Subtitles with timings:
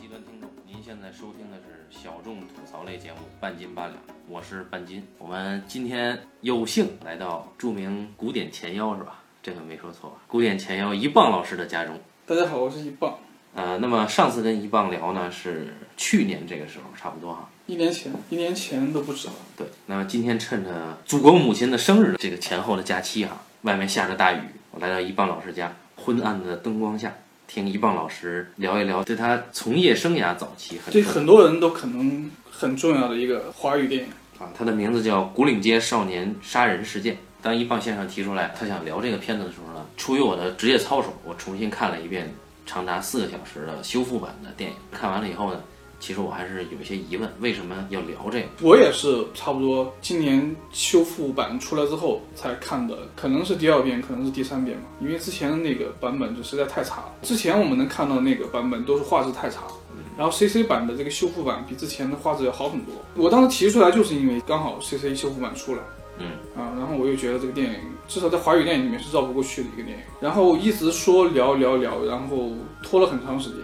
[0.00, 3.94] 极端听众，您现在收听的是小众吐槽类节目《半斤八两》，
[4.28, 5.02] 我是半斤。
[5.18, 9.22] 我们今天有幸来到著名古典前腰，是吧？
[9.42, 10.16] 这个没说错吧？
[10.26, 11.98] 古典前腰一棒老师的家中。
[12.26, 13.18] 大家好，我是一棒。
[13.54, 17.48] 呃，那么上次跟一棒聊呢，是去年这个时候，差不多哈。
[17.66, 19.34] 一年前，一年前都不止了。
[19.56, 24.40] 对，那么今天趁着祖国母亲的生日这个前后的假期哈，外面下着大雨，
[24.72, 27.14] 我来到一棒老师家，昏暗的灯光下，
[27.46, 34.08] 听一棒老师聊一聊对他从业生涯早期很这很多人都可能很重要的一个华语电影。
[34.38, 37.14] 啊，他的名字叫《古岭街少年杀人事件》。
[37.40, 42.34] 当一棒先生提出来他想聊这个片子的时候呢，出于我的职业操守，我重新看了一遍
[42.66, 44.76] 长达四个小时的修复版的电影。
[44.90, 45.62] 看完了以后呢，
[45.98, 48.46] 其实我还是有一些疑问，为什么要聊这个？
[48.62, 54.84] 我也是差不多今年修复版出来之后才看的，可能是第二遍，可能是第三遍吧。
[55.00, 57.14] 因为之前的那个版本就实在太差了。
[57.22, 59.62] 之前我们能看到那个版本都是画质太差，
[60.16, 62.94] 然后 CC 版的这个修复版比之前的画质要好很多。
[63.14, 65.80] 我当时提出来就是因为刚好 CC 修复版出来，
[66.18, 72.52] 嗯啊，然后我又觉得这个电影至少在华语电影里面是绕不过去的一个电影，然后一直说聊聊聊，然后
[72.82, 73.60] 拖了很长时间。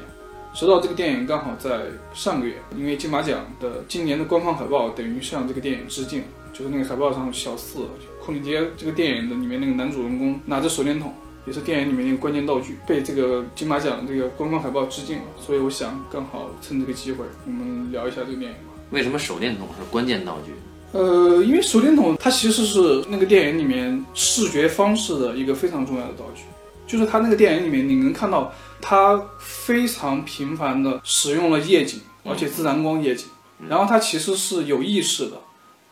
[0.55, 6.22] 直到这个电影刚好在上个月，因为金马奖的今年的官方海报等于向这个电影致敬，
[6.53, 7.81] 就是那个海报上小四
[8.22, 11.12] 库里杰这个电影的里面那个男主人公拿着手电筒，
[11.47, 18.75] 也是电影里面那个关键道具，被这个金马奖这个官方海报致敬了，所以我想刚好趁这个机会，我们聊一下这个电影吧。
[18.91, 20.53] 为什么手电筒是关键道具？
[20.92, 26.42] 呃，因为手电筒它其实是那个电影里面视觉方式的一个非常重要的道具，
[26.87, 33.28] 就是它那个电影里面你能看到它非常频繁的使用了夜景，而且自然光夜景，
[33.69, 35.41] 然后它其实是有意识的、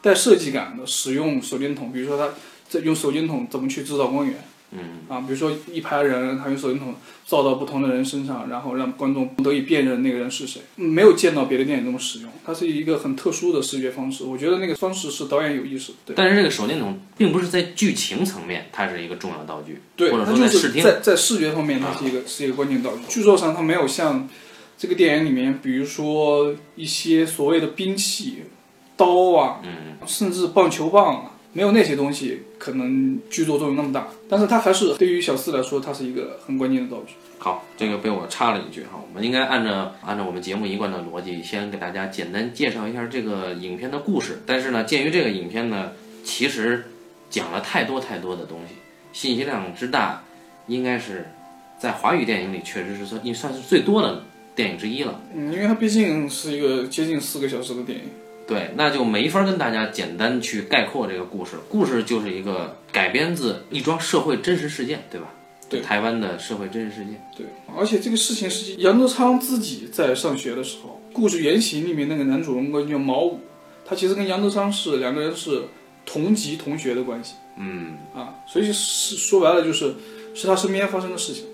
[0.02, 2.34] 带设计感的使用手电筒，比如说它
[2.68, 4.44] 这用手电筒怎么去制造光源。
[4.72, 6.94] 嗯啊，比如说一排人，他用手电筒
[7.26, 10.62] 照到不同的人身上，然后让观众得以辨认那个人是谁。
[10.76, 14.24] 嗯没有见到别的电影这么使用，它是一个很特殊的视觉方式。
[14.24, 15.98] 我觉得那个方式是导演有意识的。
[16.06, 20.82] 对，但是这个手电筒并不是在剧情层面，它是一个重要道具，对，或者它就是说在视听。
[20.82, 23.02] 在在视觉方面，它是一个是一个关键道具。
[23.08, 24.28] 剧作上，它没有像
[24.78, 28.44] 这个电影里面，比如说一些所谓的兵器、
[28.96, 34.08] 刀啊，嗯，甚至棒球棒啊，没有那些东西可能剧作作用那么大。
[34.28, 37.14] 但是它还是对于小四来说，它是一个很关键的道具。
[37.38, 44.40] 好，这个被我插了一句哈，我们应该按照按照我们节目一贯的逻辑，先给大家简单介绍一下这个影片的故事。
[44.44, 46.84] 但是呢，鉴于这个影片呢，其实
[47.30, 48.74] 讲了太多太多的东西，
[49.12, 50.22] 信息量之大，
[50.66, 51.30] 应该是
[51.78, 54.22] 在华语电影里确实是算算是最多的
[54.54, 55.18] 电影之一了。
[55.34, 58.04] 嗯，因为它毕竟是一个接近四个小时的电影。
[58.50, 61.52] 对，那就没法跟大家简单去概括这个故事。
[61.68, 65.28] 故事就是一个改编自一桩社会真实事件，对吧？
[65.68, 67.24] 对台湾的社会真实事件。
[67.36, 67.46] 对，
[67.78, 73.38] 而且这个事情是杨德昌自己在上学的时候，故事原型里面那个男主人公叫毛武，
[73.84, 75.62] 他其实跟杨德昌是两个人是
[76.04, 79.94] 同级同学的关系嗯，啊，所以是说白了就是
[80.34, 81.44] 是他身边发生的事情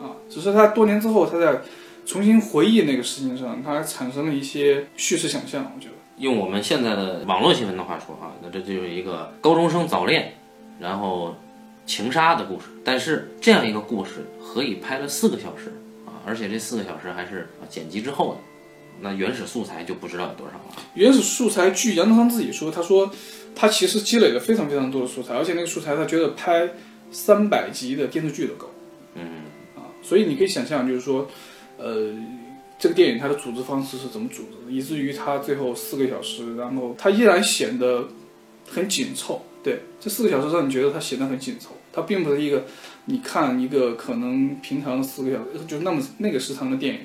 [0.00, 1.60] 啊，只是他多年之后他在
[2.06, 5.95] 重新回忆那个事情上，他产生了一些叙事想象，我觉得。
[6.18, 10.34] 用我们现在的网络新闻的话说啊，那这就是一个高中生早恋，
[10.80, 11.34] 然后
[11.84, 12.66] 情杀的故事。
[12.84, 15.72] 但是这样一个故事，何以拍了四个小时
[16.06, 16.22] 啊？
[16.26, 18.40] 而且这四个小时还是啊剪辑之后的，
[19.00, 20.82] 那原始素材就不知道有多少了。
[20.94, 23.10] 原始素材，据杨德昌自己说，他说
[23.54, 26.70] 他其实积累了非常非常多的素材，而且那个素材他觉得拍
[27.10, 28.70] 三百集的电视剧都够
[29.14, 29.44] 嗯，
[29.76, 31.28] 啊，所以你可以想象，就是说，
[31.78, 32.12] 呃，
[32.78, 38.08] 这个电影它的组织方式是怎么组织的，以至于它最后四个小时，然后它依然显得
[38.68, 39.42] 很紧凑。
[39.62, 42.66] 对，这四个小时让你觉得它显得很紧凑，它并不是一个
[43.06, 47.00] 你看一个可能平常的四个小时就那么那个时长的电影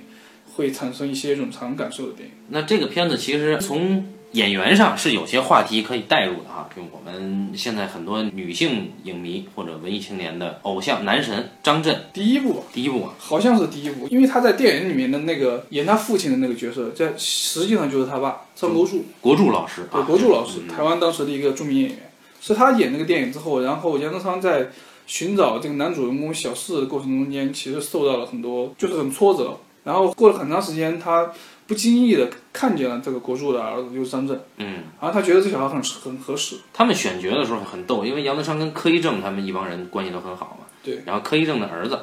[0.54, 2.36] 会产生一些冗长感受的电影。
[2.50, 12.64] 那这个片子其实从演员上是有些话题可以带入的哈，就我们现在很多女性影迷或者文艺青年的偶像男神张震，第一部吧。
[12.72, 20.68] 第一部啊，好像是第一部，因为他在电影里面的那个演他父亲的那个角色，在实际上就是他爸张国柱，国柱老师对，啊，国柱老师，嗯。
[20.70, 21.98] 台湾当时的一个著名演员，
[22.40, 24.70] 是他演那个电影之后，然后杨德昌在
[25.06, 31.30] 寻找这个男主人公小四的过程中间，其实受到了很多，就是很挫折，然后过了很长时间，他
[31.72, 34.84] 不经意的看见了这个国柱的儿子，就是张震，嗯。
[35.00, 40.68] 然后他觉得这小孩很很合适，他们选角的时候很逗，因为杨德昌跟柯一正他们一帮人关系都很好嘛。
[40.84, 41.02] 对。
[41.06, 41.98] 然后柯一正的儿子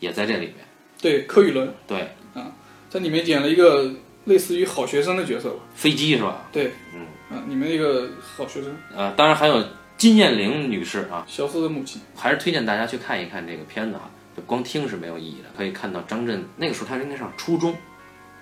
[0.00, 0.56] 也在这里面。
[1.00, 2.00] 对，柯宇伦对，
[2.34, 2.50] 啊
[2.90, 3.88] 在里面演了一个
[4.24, 6.48] 类似于好学生的角色吧，飞机是吧？
[6.50, 9.64] 对，嗯，啊，里面那个好学生，啊，当然还有
[9.96, 12.02] 金燕玲女士啊，小四的母亲。
[12.16, 14.10] 还是推荐大家去看一看这个片子啊。
[14.34, 17.76] 就光听是没有意义的，可以看到张震那个时候他应该上初中，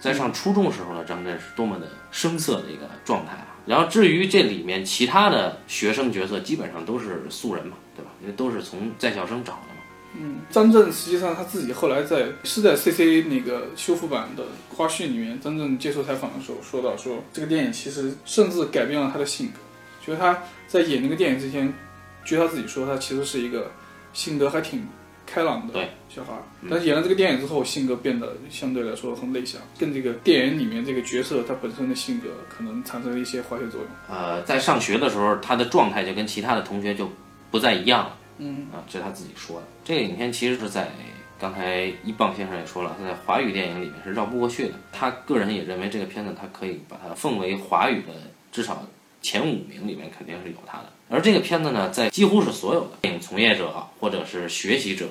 [0.01, 3.47] 在上初中时候的张震是多么的生涩的一个状态啊。
[3.67, 8.11] 然后至于这里面其他的学生角色，基本上都是素人嘛，对吧？
[8.23, 9.75] 因为都是从在校生找的嘛。
[10.19, 14.43] 嗯，张震实际上他自己后来在是在 CC 那个修复版的
[14.75, 19.59] 花絮里面，张震接受采访的时候说到说，这个电影其实甚至改变了他的性格，
[20.05, 21.73] 就是他在演那个电影之前，
[22.25, 23.71] 据他自己说，他其实是一个
[24.13, 24.85] 性格还挺
[25.33, 26.33] 开朗的对小孩
[26.69, 33.89] 但是演了这个电影之后，性格变得相对来说很内向，跟这个电影里面这个角色他本身的性格可能产生了一些化学作用。
[34.09, 37.09] 呃，在上学的时候，他的状态就跟其他的同学就
[37.51, 38.17] 不再一样了。
[38.39, 39.67] 嗯啊，这是他自己说的。
[39.85, 40.89] 这个影片其实是在
[41.39, 44.75] 刚才一棒先生也说了，他在华语电影里面是绕不过去的。
[44.93, 48.13] 他个人也认为这个片子他可以把它奉为华语的
[48.51, 48.85] 至少
[49.23, 50.87] 前五名里面肯定是有他的。
[51.09, 55.09] 而这个片子呢，在几乎是所有的电影从业者或者是学习者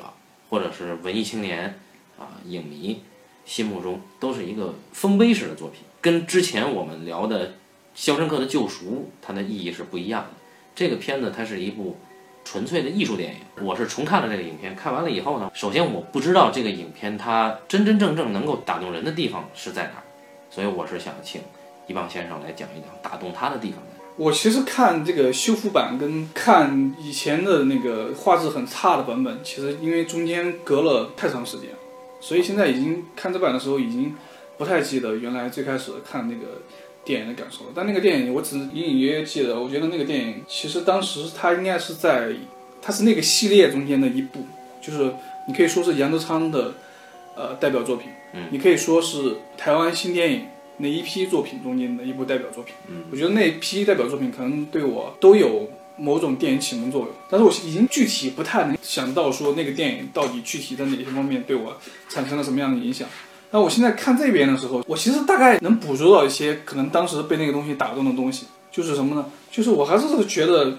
[0.49, 1.79] 或者是文艺青年
[2.17, 3.01] 啊影迷
[3.45, 7.47] 心目中都是一个丰碑式的作品，跟之前我们聊的
[7.95, 8.85] 《肖申克的救赎》
[9.21, 10.29] 它的意义是不一样的。
[10.73, 11.97] 这个片子它是一部
[12.45, 13.65] 纯粹的艺术电影。
[13.65, 20.03] 我是重看了这个影片，看完了以后呢，首先我不知道这个影片它真真正正能够打动人的地方是在哪儿，
[20.49, 21.41] 所以我是想请
[21.87, 23.83] 一棒先生来讲一讲打动他的地方。
[24.19, 31.69] 我其实看这个修复版跟看以前的那个画质很差的版本，其实因为中间隔了太长时间，
[32.19, 34.13] 所以现在已经看这版的时候已经
[34.57, 36.61] 不太记得原来最开始看那个
[37.05, 37.71] 电影的感受了。
[37.73, 42.33] 但那个电影我只隐隐约约记得，我觉得那个电影其实当时它应该是在
[42.81, 44.45] 它是那个系列中间的一部，
[44.81, 45.13] 就是
[45.47, 46.73] 你可以说是杨德昌的
[47.37, 50.45] 呃代表作品，嗯，你可以说是台湾新电影
[50.79, 52.73] 那一批作品中间的一部代表作品。
[52.89, 61.77] 嗯，我觉得那一批代表作品可能对我都有某种电影启蒙作用，但是我已经具体不太能想到说那个电影到底具体在哪些方面对我
[62.07, 63.07] 产生了什么样的影响。
[63.51, 69.25] 那我现在看这边的时候，我其实大概能捕捉到一些可能当时被那个东西打动的东西，就是什么呢？
[69.51, 70.77] 就是我还是觉得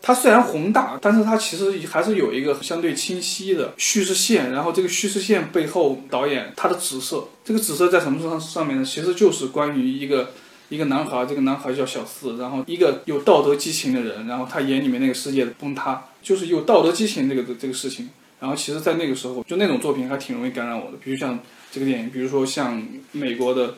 [0.00, 8.84] 它虽然宏大，但是它其实还是有一个相对清晰的叙事线，然后这个叙事线背后导演他的紫色，这个紫色在什么上上面呢？
[8.84, 10.30] 其实就是关于一个
[10.68, 18.08] 一个男孩，这个男孩叫小四，然后一个有道德激情的人，然后他眼里面那个世界的崩塌，就是有道德激情这个这个事情。
[18.40, 21.40] 然后其实，在那个时候，就那种作品还挺容易感染我的，比如像
[21.72, 22.80] 这个电影，比如说像
[23.10, 23.74] 美国的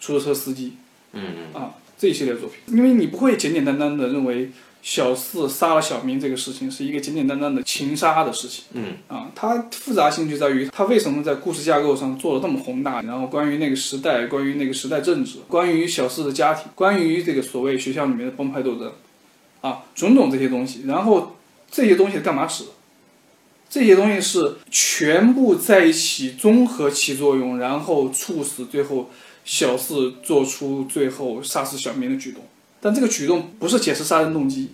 [0.00, 0.72] 出租车司机
[1.12, 1.22] 嗯
[1.54, 4.50] 嗯啊这一系列作品，因为你不会简简单单的认为
[4.82, 8.64] 小四杀了小明这个事情是一个简简单单的情杀的事情。
[8.72, 18.92] 嗯啊，它复杂性就在于它为什么在故事架构上做的那么宏大，然后关于那个时代，关于那个时代政治，关于小四的家庭，关于这个所谓学校里面的帮派斗争，
[19.60, 21.36] 啊，种种这些东西，然后
[21.70, 22.64] 这些东西干嘛使？
[23.68, 29.10] 这些东西是全部在一起综合起作用，然后促使最后
[29.44, 32.42] 小四做出最后杀死小明的举动。
[32.80, 34.70] 但这个举动不是解释杀人动机，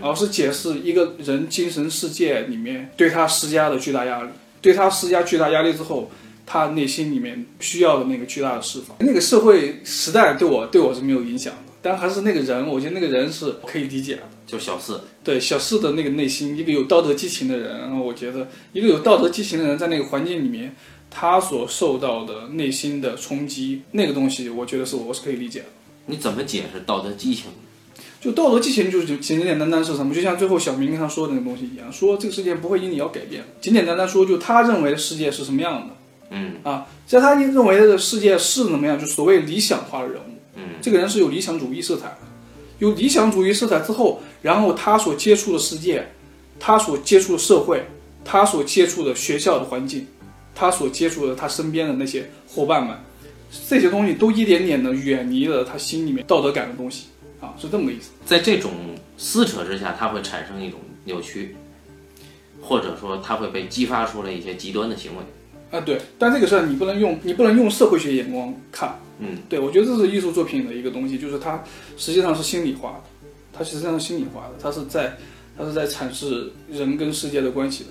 [0.00, 4.28] 而是解释一个人精神世界里面对他施加的巨大压力，
[4.60, 6.10] 对他施加巨大压力之后，
[6.46, 8.96] 他内心里面需要的那个巨大的释放。
[9.00, 14.22] 那个社会时代对我对我是没有影响的，但还是那个人，我觉得那个人是可以理解的。
[14.46, 20.76] 就小四，对小四的那个内心，一个有道德激情的人，我觉得一个有道德激情的人在那个环境里面，
[21.10, 25.66] 他所受到的内心的冲击，那个东西，我觉得是我是可以理解的。
[26.06, 27.46] 你怎么解释道德激情？
[28.20, 30.14] 就道德激情就是简简单单是什么？
[30.14, 33.44] 就像最后小明跟他说的那个东西一样，说这个世界不会因你而改变。
[33.60, 35.94] 简简单单说，就他认为的世界是什么样的
[36.30, 36.86] 嗯啊？
[37.06, 40.38] 在他认为的世界是怎么样，就所谓理想化的人物。
[40.54, 42.18] 嗯，这个人是有理想主义色彩的，
[42.78, 46.12] 有理想主义色彩之后，然后他所接触的世界，
[46.60, 47.86] 他所接触的社会，
[48.24, 50.06] 他所接触的学校的环境，
[50.54, 52.96] 他所接触的他身边的那些伙伴们，
[53.68, 57.06] 这些东西都一点点的远离了他心里面道德感的东西
[57.40, 58.10] 啊，是这么个意思。
[58.24, 58.72] 在这种
[59.18, 61.54] 撕扯之下，它会产生一种扭曲，
[62.60, 65.78] 或者说它会被激发出来一些极端的行为。
[65.78, 71.62] 啊，对，但这个事儿你不能用你不能用社会学眼光看，嗯，对我觉得这是艺术作品的一个东西，就是它
[71.96, 75.16] 实际上是心理化的，它实际上是心理化的，它是在
[75.56, 77.90] 它是在阐释人跟世界的关系的，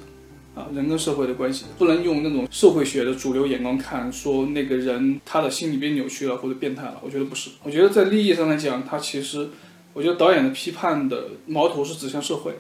[0.54, 9.50] 啊，人跟社会的关系，不能用那种社会学的主流眼光看，说那个人他的心理被扭曲了或者变态了，我觉得不是，我觉得在利益上来讲，他其实，
[9.94, 12.60] 我觉得导演的批判的矛头是指向社会，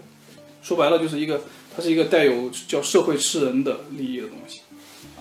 [0.61, 1.41] 说白了就是一个，
[1.75, 4.61] 它是一个带有叫社会吃人的利益的东西。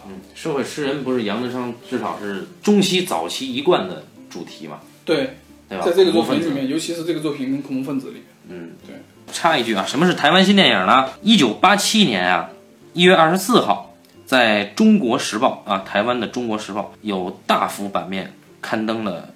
[0.07, 5.37] 嗯，社会吃人不是杨德昌至少是中期早期一贯的主题嘛，对，
[5.69, 5.85] 对吧？
[5.85, 8.95] 在这个作品里面，尤其是这个作品跟恐怖分子里面，嗯，对。
[9.33, 11.09] 插一句啊，什么是台湾新电影呢？
[11.23, 12.51] 一九八七年啊，
[12.93, 13.95] 一月二十四号，
[14.27, 19.29] 在中国时报啊，台湾的中国时报有大幅版面刊登了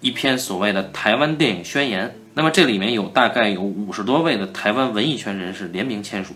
[0.00, 2.14] 一篇所谓的台湾电影宣言。
[2.32, 6.34] 那么这里面有大概有五十多位的台湾文艺圈人士联名签署，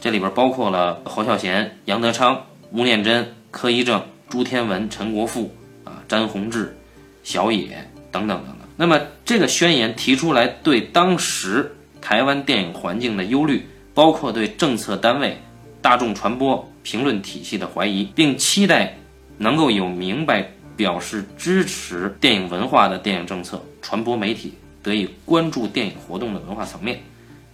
[0.00, 6.76] 这里边包括了侯孝贤、杨德昌、吴念真、柯一正、朱天文、陈国富啊、詹宏志、
[7.22, 8.56] 小野等等等等。
[8.76, 15.40] 那么这个宣言提出来对当时台湾电影环境的忧虑，包括对政策单位、
[15.82, 18.96] 大众传播评论体系的怀疑，并期待
[19.38, 24.54] 能够有明白表示支持电影文化的电影政策、传播媒体。
[24.82, 27.00] 得以关注电影活动的文化层面，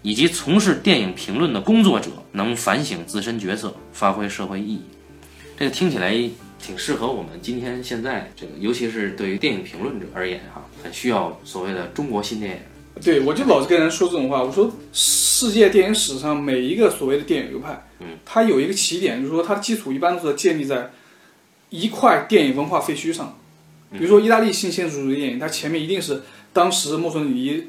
[0.00, 4.83] 以及从事电影评论的工作者能反省自身角色，发挥社会意义。
[5.59, 6.12] 这个听起来
[6.61, 12.59] 挺适合我们今天现在这个，尤其是对于电影评论者而言，哈，很需要所谓的中国新电影。
[13.02, 20.91] 对，我就老是跟人说这种话，我说世界电影史上每一个所谓的电影流派，嗯，它有一个起点，就是说它的基础一般都是建立在
[21.71, 23.38] 一块电影文化废墟上。
[23.93, 26.23] 比如说意大利新现实主义电影，它前面一定是。
[26.53, 27.65] 当时墨索里尼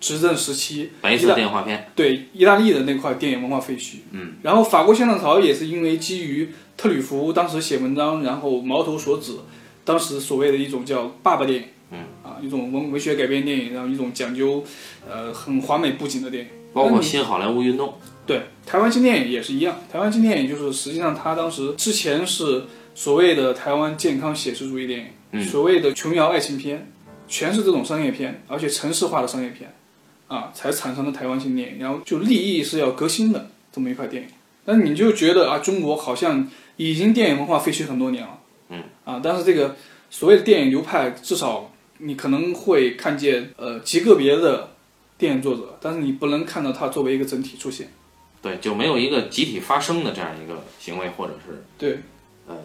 [0.00, 3.96] 执政时期，白色电话片，对意大利的那块电影文化废墟。
[4.12, 9.34] 嗯，然后法国新浪潮也是因为基于特吕弗当时写文章，然后矛头所指，
[9.84, 14.64] 当时所谓的一种叫爸爸电影，嗯，啊，一种文文学改编电影，然后一种讲究
[15.06, 17.92] 呃很华美布景的电影，包括新好莱坞运动。
[18.26, 22.64] 对，台湾新电影也是一样，台湾新电影就是实际上它当时之前是
[22.94, 26.88] 所谓的台湾健康写实主义电影，所谓的琼瑶爱情片。
[27.28, 29.74] 全是这种商业片，而且城市化的商业片，
[30.26, 31.78] 啊，才产生的台湾新电影。
[31.78, 34.28] 然后就立意是要革新的这么一块电影。
[34.66, 38.38] 但你就觉得啊，中国好像已经电影文化废墟很多年了，
[38.68, 39.76] 嗯，啊，但是这个
[40.10, 44.74] 所谓的电影流派，至少你可能会看见呃极个别的
[45.16, 47.88] 电影作者，但是你不能看到它作为一个整体出现。
[48.42, 51.98] 对，就没有一个集体发声的这样一个行为，或者是对，
[52.46, 52.56] 呃。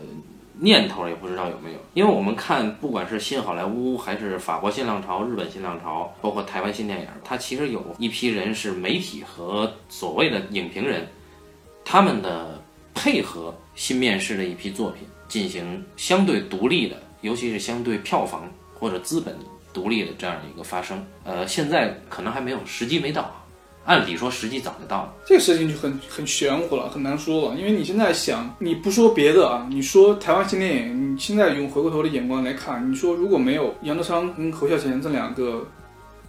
[0.60, 11.08] 念头也不知道有没有，因为我们看，不管是新好莱坞，还是法国新浪潮、日本新浪潮，包括台湾新电影，它其实有一批人是媒体和所谓的影评人，
[11.86, 12.60] 他们的
[12.96, 19.38] 配合新面世的一批作品进行相对独立的，尤其是相对票房或者资本
[19.72, 21.06] 独立的这样一个发声。
[21.24, 23.32] 呃，现在可能还没有时机没到。
[23.88, 27.58] 按理说时机早就到了，这个事情就很很玄乎了，很难说了。
[27.58, 35.66] 因为你现在想，你不说别的啊，你说台湾新电影，你现在用回过头的眼光来看，你说如果没有杨德昌跟侯孝贤这两个，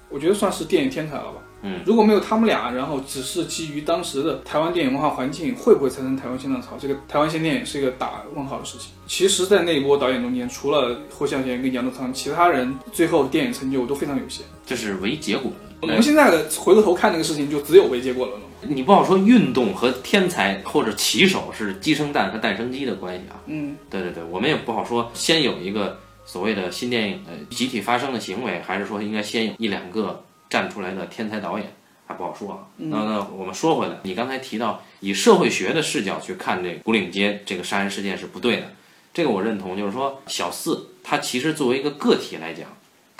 [0.08, 1.42] 我觉得算是电影天才了吧。
[1.62, 6.76] 嗯，如果没有他们俩，然后只是基于当时的台湾电影文化环境，会不会产生台湾新浪潮？
[6.78, 8.92] 这个台湾新电影是一个打问号的事情。
[9.08, 14.46] 其实，在那一波导演中间，除了侯孝贤跟杨德昌，其他人最后电影成就都非常有限。
[14.64, 15.50] 这是唯结果。
[15.80, 18.32] 我们现在的回过头看那个事情，就只有唯结果了
[18.62, 23.40] 你不好说运动和天才或者棋手是鸡生蛋和蛋生鸡的关系啊。
[23.46, 31.72] 嗯，对对对，我们也不好说，先有一个所谓的新电影呃集体发生的行为，还是说应该先有一两个站出来的天才导演，
[32.06, 32.58] 还不好说啊。
[32.76, 38.72] 那那我们说回来，你刚才提到以社会学的视角去看这古岭街这个杀人事件是不对的，
[39.14, 42.66] 这个我认同，就是说小四他其实作为一个个体来讲。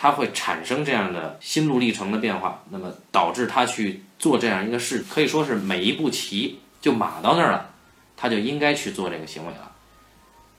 [0.00, 7.70] 他会产生这样的心路历程的变化，那么导致他去做这样一个事，可以说是每一步棋就码到那儿了，
[8.16, 9.72] 他就应该去做这个行为了。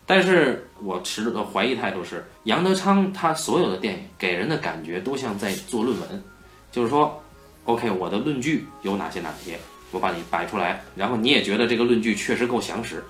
[0.05, 6.23] 但是我持的怀疑态度是，杨德昌他所有的电影给人的感觉都像在做论文，
[6.69, 7.23] 就是说
[7.63, 9.57] ，OK，我的论据有哪些哪些，
[9.91, 13.01] 我把你摆出来，然后你也觉得这个论据确实够详实，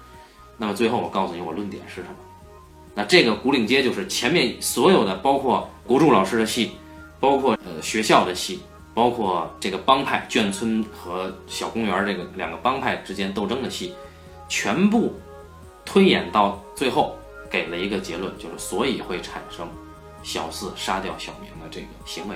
[0.57, 2.15] 那么最后我告诉你我论点是什么。
[2.93, 6.73] 那这个古岭街就是前面所有的，包括国柱老师的戏，
[7.19, 8.59] 包括呃学校的戏，
[8.93, 13.95] 包括这个帮派眷村和小公园这个两个帮派之间斗争的戏，
[14.47, 15.19] 全部
[15.83, 17.15] 推演到最后，
[17.49, 19.67] 给了一个结论，就是所以会产生
[20.21, 22.35] 小四杀掉小明的这个行为。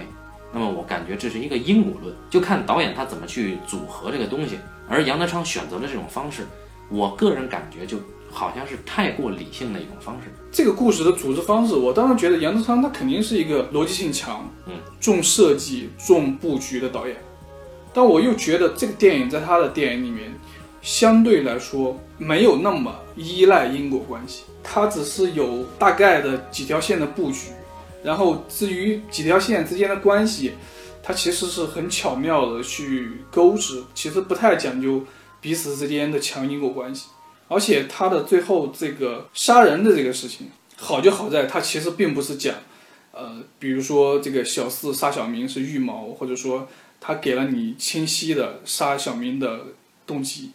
[0.52, 4.58] 那么我感觉这是一个因果论，就看导演他怎么去组合这个东西。
[4.90, 6.48] 而杨德昌选择了这种方式，
[6.90, 8.00] 我个人感觉就。
[8.34, 10.34] 好像是太过理性的一种方式。
[10.52, 17.16] 这个故事的组织方式，我当然觉得杨德昌他肯定是一个逻辑性强、嗯，重设计、重布局的导演。
[17.94, 20.34] 但我又觉得这个电影在他的电影里面，
[20.82, 27.50] 相对来说没有那么依赖因果关系，他只是有大概的几条线的布局，
[28.04, 30.54] 然后至于几条线之间的关系，
[31.04, 35.04] 它其实是很巧妙的去勾织，其实不太讲究
[35.40, 37.08] 彼此之间的强因果关系。
[37.54, 42.56] 而且他的最后这个杀人的这个事情，好就好在他其实并不是讲，
[43.12, 46.68] 呃，比如说这个小四杀小明是预谋，或者说
[47.00, 49.68] 他给了你清晰的杀小明的
[50.08, 50.52] 动机，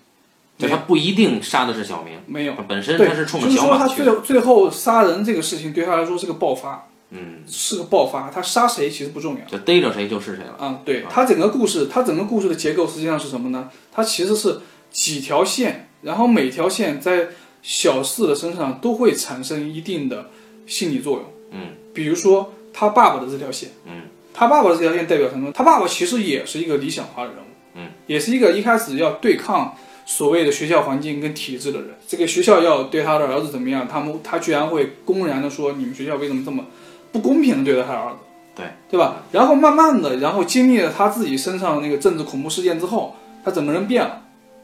[0.58, 2.54] 对他不一定杀的是小明，没有。
[2.68, 4.04] 本身对，他是冲着就是小马去的。
[4.04, 8.30] 说他最最后杀人这个事情对他来说是个爆发，嗯，是个爆发。
[8.30, 9.44] 他杀谁其实不重要。
[9.46, 10.56] 就逮着谁就是谁了。
[10.58, 13.70] 啊、对他整个故事，他整个故事的结构实际上是什么呢？
[13.92, 17.28] 他其实是几条线，然后每条线在
[17.62, 20.30] 小四的身上都会产生一定的
[20.66, 21.24] 心理作用。
[21.50, 24.02] 嗯，比如说他爸爸的这条线，嗯，
[24.32, 25.50] 他爸爸的这条线代表什么？
[25.52, 29.74] 他爸爸其实也是一个理想化的人物，嗯，也是一个一开始要对抗
[30.06, 31.90] 所谓的学校环境跟体制的人。
[32.06, 36.64] 这个学校要对他的儿子怎么样，他们他居然会公然的说你们学校为什么这么
[37.10, 38.18] 不公平的对待他的儿子？
[38.54, 39.22] 对对吧？
[39.32, 43.14] 然后慢慢的，然后经历了他自己身上那个政治恐怖事件之后，
[43.44, 44.22] 他整个人变了，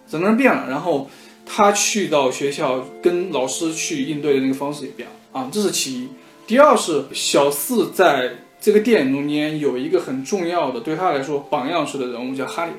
[0.08, 0.68] 整个人变了。
[0.68, 1.08] 然后
[1.46, 6.08] 他去到学校跟老师去应对的那个方式也变了啊，这是其一。
[6.46, 12.72] 第二是小四在这个电影中间有一个很重要的对他来说榜样式的人物叫哈利。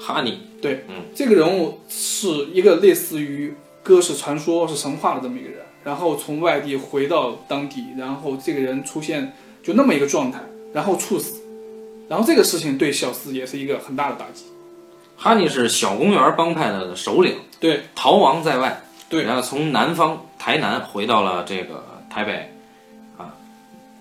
[0.00, 3.52] 哈尼，对，嗯，这个人物是一个类似于
[3.82, 10.38] 哥是传说、是神话的这么一个人，然后从外地回到当地，然后这个人出现就那么一个状态，
[10.72, 11.40] 然后猝死，
[12.08, 14.44] 然后这个事情对小四也是一个很大的打击。
[15.16, 19.24] 哈尼是小公园帮派的首领，对，逃亡在外，对。
[19.24, 22.52] 然后从南方台南回到了这个台北，
[23.16, 23.34] 啊，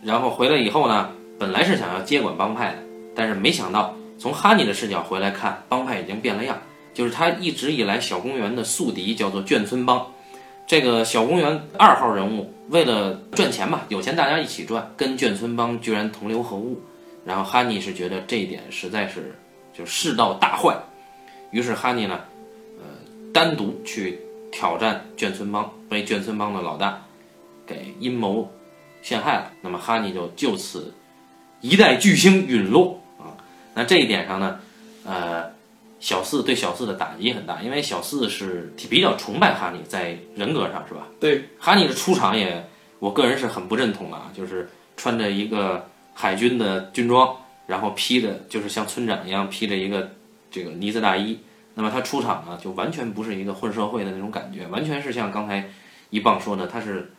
[0.04, 1.10] 然后回来以后呢，
[1.40, 2.78] 本来是想要接管帮派的，
[3.16, 6.58] 但是没想到从哈尼的视角回来看，帮派已经变了样，
[6.94, 10.06] 就是他一直以来小公园的宿敌叫做眷村帮，
[10.68, 16.80] 这个小公园二号人物为了赚钱嘛，有钱大家一起赚，跟眷村帮居然同流合污，
[17.26, 19.36] 然后哈尼是觉得这一点实在是
[19.74, 20.76] 就世道大坏，
[21.52, 22.37] 于是哈尼呢，呃，
[23.34, 24.20] 单独去
[24.52, 27.04] 挑战眷村帮，被眷村帮的老大
[27.66, 28.52] 给阴谋
[29.02, 29.52] 陷害了。
[29.62, 30.94] 那么哈尼就就此
[31.62, 33.38] 一代巨星陨落啊。
[33.76, 34.60] 那这一点上呢，
[35.06, 35.52] 呃，
[36.00, 41.08] 小四对小四的打击很大，因为小四是比较崇拜哈尼，在人格上是吧？
[41.20, 42.68] 对，哈尼的出场也，
[43.00, 47.36] 我个人是很不认同的啊，就是穿着一个海军的军装，
[47.68, 50.12] 然后披着就是像村长一样披着一个
[50.50, 51.38] 这个呢子大衣。
[51.78, 55.70] 那么他出场呢，就完全不是一个混社会的那种感觉，完全是像刚才
[56.10, 57.12] 一棒说的，他是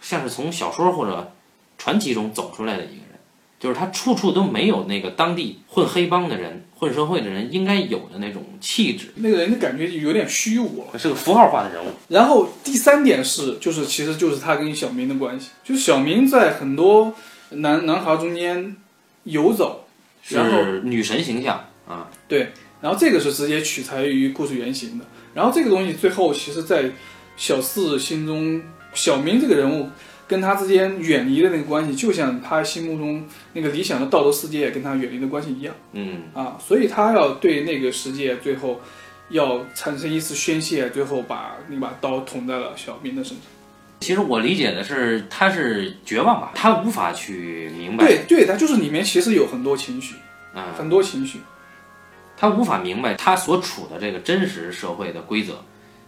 [0.00, 1.32] 像是从小说或者
[1.76, 3.18] 传奇中走出来的一个人，
[3.58, 10.98] 就是他处处都没有那个当地混黑帮的人、混社会的人应该有的那种气质，那个人的感觉就有点虚无了。
[10.98, 11.88] 是个符号化的人物。
[12.08, 17.12] 然后第三点是，就是其实就是他跟小明的关系，就是小明在很多
[17.50, 18.76] 男男孩中间
[19.24, 19.86] 游走，
[20.28, 22.52] 然后是女神形象啊，对，
[22.86, 25.04] 然后这个是直接取材于故事原型的。
[25.34, 26.88] 然后这个东西最后其实，在
[27.36, 28.62] 小四心中，
[28.94, 29.88] 小明这个人物
[30.28, 36.56] 跟他之间远离的那个关系，就像他心目中那个理想的道德世界跟他远离的关系一样嗯，啊。
[36.64, 38.80] 所以他要对那个世界最后
[39.30, 43.46] 要产生一次宣泄，最后把那把刀捅在了小明的身上。
[43.98, 50.14] 其实我理解的是，他是绝望吧，他无法去明白，对对，他就是里面其实有很多情绪，
[50.54, 51.40] 嗯，很多情绪。
[52.36, 55.64] 他无法明白他所处的这个真实社会的规则，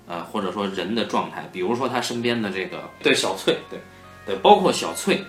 [0.07, 3.79] 呃，或者说人的状态，比如说他身边的这个对小翠，对
[4.27, 5.25] 对，包括小翠，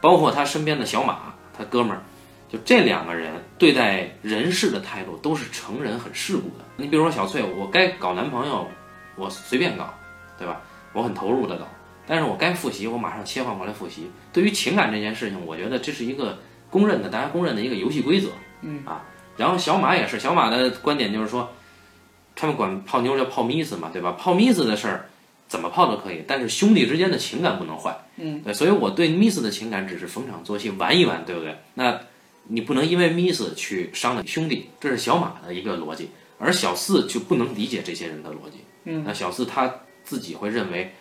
[0.00, 2.02] 包括他身边的小马，他哥们儿，
[2.48, 6.64] 就这两个人对待人事的态度都是成人很世故的。
[6.76, 8.66] 你比如说小翠，我该搞男朋友，
[9.16, 9.92] 我随便搞，
[10.38, 10.60] 对吧？
[10.92, 11.66] 我很投入的搞，
[12.06, 14.10] 但是我该复习，我马上切换过来复习。
[14.32, 16.38] 对于情感这件事情，我觉得这是一个
[16.70, 18.28] 公认的，大家公认的一个游戏规则。
[18.62, 19.04] 嗯啊，
[19.38, 21.50] 然后小马也是，小马的观点就是说，
[22.36, 24.12] 他们管泡妞叫泡咪子嘛，对吧？
[24.18, 25.08] 泡咪子的事儿
[25.48, 27.96] 怎么泡都可以，但是兄弟之间的情感不能坏。
[28.16, 31.56] 嗯，对，所以我对 miss 的情感只是逢场作戏，玩一玩，对不对？
[31.74, 32.00] 那
[32.48, 38.64] 你不能因为 miss 去伤了兄弟，这是小马的一个逻辑，而小四就不能理解这些人的逻辑。
[38.84, 39.72] 嗯，那小四他
[40.02, 40.92] 自己会认为，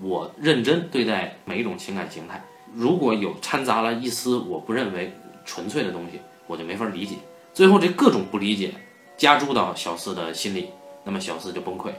[0.00, 5.12] 我认真对待每一种情感形态，如果有掺杂了一丝我不认为
[5.44, 7.16] 纯粹的东西，我就没法理解。
[7.58, 8.72] 最后这各种不理解
[9.16, 10.70] 加诸到小四的心里，
[11.02, 11.90] 那么小四就崩溃，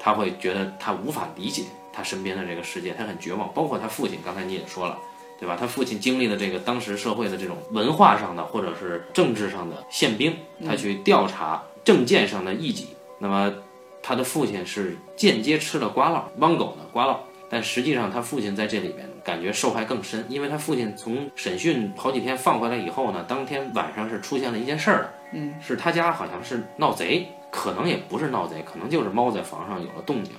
[0.00, 3.48] 他会觉得他无法理解他身边的这个世界，他很绝望。
[3.54, 4.98] 包括他父亲，刚才你也说了，
[5.38, 5.56] 对吧？
[5.56, 12.88] 他父亲经历了这个当时社会的这种文化上的或者是政治上的宪兵，他去调查政见上的异己，
[13.20, 13.54] 那么
[14.02, 17.16] 他的父亲是间接吃了瓜烙，汪狗的瓜烙。
[17.48, 30.32] 但实际上，他父亲在这里边感觉受害更深，因为他父亲从审讯好几天放回来以后呢，当天晚上是出现了一件事儿，嗯，是他家好像是闹贼，可能也不是闹贼，可能就是猫在房上有了动静，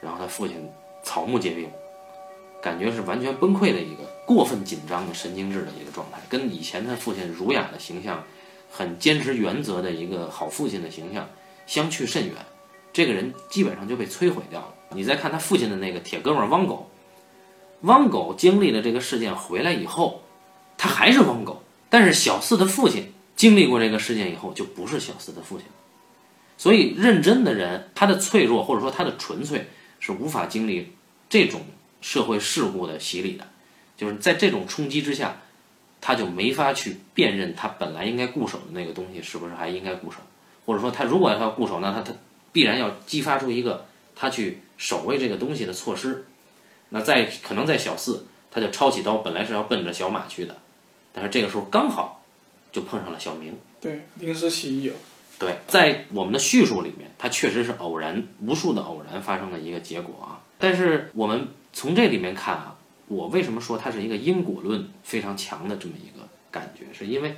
[0.00, 0.68] 然后他父亲
[1.04, 1.70] 草木皆兵，
[2.60, 8.24] 感觉是完全崩溃的一个过分紧张的神经质的一个状态，跟以前他父亲儒雅的形象，
[8.68, 11.28] 很坚持原则的一个好父亲的形象
[11.66, 12.34] 相去甚远。
[12.92, 14.74] 这个人基本上就被摧毁掉了。
[14.94, 16.90] 你再看他父亲的那个铁哥们汪狗，
[17.82, 20.22] 汪狗经历了这个事件回来以后，
[20.76, 25.66] 他还是汪狗，但是小四的父亲经历过这个事件以后，就不是小四的父亲。
[26.56, 29.66] 所以，认真的人，他的脆弱或者说他的纯粹，
[29.98, 30.92] 是无法经历
[31.28, 31.62] 这种
[32.00, 33.48] 社会事故的洗礼的。
[33.96, 35.40] 就是在这种冲击之下，
[36.00, 40.18] 他就没法去辨认他本来应该固守的那个东西是不是还应该固守，
[40.66, 42.12] 或者说他如果要固守，那他他
[42.52, 46.26] 必然要激发出一个他去守卫这个东西的措施。
[46.90, 50.56] 那在可能在小四，他就抄起刀，本来是要奔着小马去的，
[51.12, 52.22] 但是这个时候刚好
[52.70, 53.56] 就碰上了小明。
[53.80, 54.96] 对，临时起意了。
[55.38, 60.40] 对，在我们的叙述里面，它确实是偶然，无数的偶然发生的一个结果啊。
[60.58, 62.76] 但是我们从这里面看啊，
[63.08, 67.36] 我为什么说它是一个因果论非常强的这么一个感觉，是因为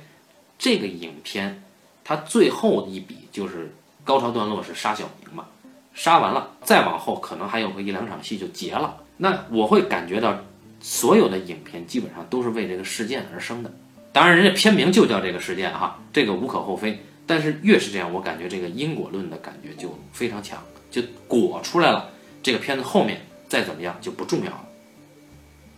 [0.59, 1.63] 这个影片
[2.03, 5.47] 它最后一笔就是高潮段落是杀小明嘛，
[5.95, 8.97] 杀完了再往后可能还有个一两场戏就结了。
[9.17, 10.37] 那我会感觉到
[10.79, 13.73] 所有的影片基本上都是为这个事件而生的。
[14.13, 16.99] 当然，人家片名就叫这个事件哈，这个无可厚非。
[17.25, 22.11] 但是越是这样，我感觉这个因果论的感觉就非常强，就果出来了。
[22.43, 24.65] 这个片子后面再怎么样就不重要了，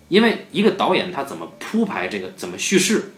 [0.09, 3.13] 因为一个导演他怎么铺排这个，怎么叙事，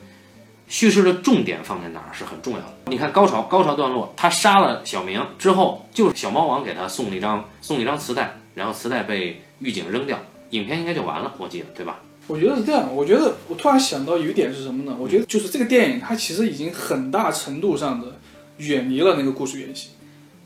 [0.70, 2.74] 叙事的重点放在哪儿是很重要的。
[2.86, 10.20] 你看高潮高潮段落，他杀了小明之后，就是小猫王给他送了一张送了一张磁带，然后磁带被狱警扔掉，
[10.52, 12.00] 影片应该就完了，我记得对吧？
[12.28, 14.96] 我觉得是这样，我觉得我突然想到有一点是什么呢？
[15.00, 18.20] 我觉得就是这个电影它其实已经很大程度上的
[18.58, 19.90] 远离了那个故事原型。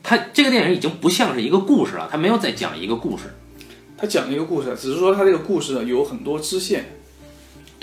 [0.01, 3.33] 它这个电影已经不像是一个故事了，它没有在讲一个故事，
[3.97, 6.86] 它讲了一个故事，只是说它这个故事有很多支线。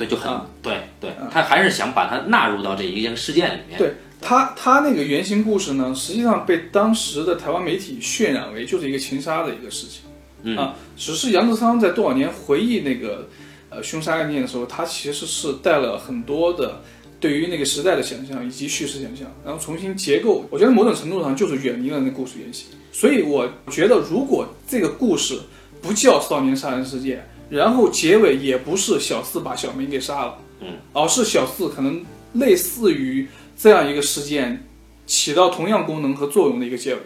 [0.06, 3.78] 对，就很、啊对对，他还是想把它纳入到这一件事件里面。
[3.78, 10.02] 对他，他那个原型故事呢，实际上被当时的台湾媒体渲染为就是一个情杀的一个事情。
[10.42, 13.28] 嗯啊，只是杨志昌在多少年回忆那个
[13.68, 16.80] 呃凶杀案件的时候，他其实是带了很多的
[17.18, 20.44] 对于那个时代的想象以及叙事想象，然后重新结构。
[20.50, 22.66] 我觉得某种程度上就是远离了那故事原型。
[22.92, 25.38] 所以我觉得，如果这个故事
[25.80, 34.66] 不叫少年杀人事件，然后结尾也不是小四把小明给杀了，嗯，而是小四可能类似于这样一个事件
[35.04, 37.00] 起到同样功能和作用的一个结尾，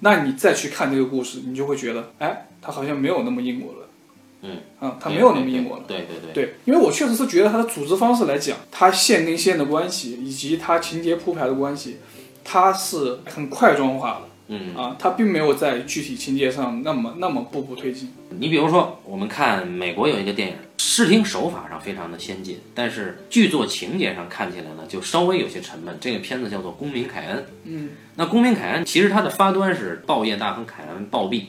[0.00, 3.88] 那你再去看这个故事，你就会觉得，哎，他好像没有那么因果了，
[4.42, 5.84] 嗯，啊，它没有那么因果了。
[5.88, 11.96] 对对对，对，因为我确实是觉得它的组织方式来讲，它线跟线的关系，以及它情节铺排的关系，
[12.44, 18.12] 它是很块状化的嗯，啊，它并没有在具体情节上那么那么步步推进。
[18.30, 25.96] 你比如说，我们看美国有一个电影，视听手法上非常的先进，但是剧作情节上看起来呢，就稍微有些沉闷。
[26.00, 27.38] 这个片子叫做《公民凯恩》。
[27.64, 31.42] 嗯，那《公民凯恩》其实它的发端是报业大亨凯恩暴毙，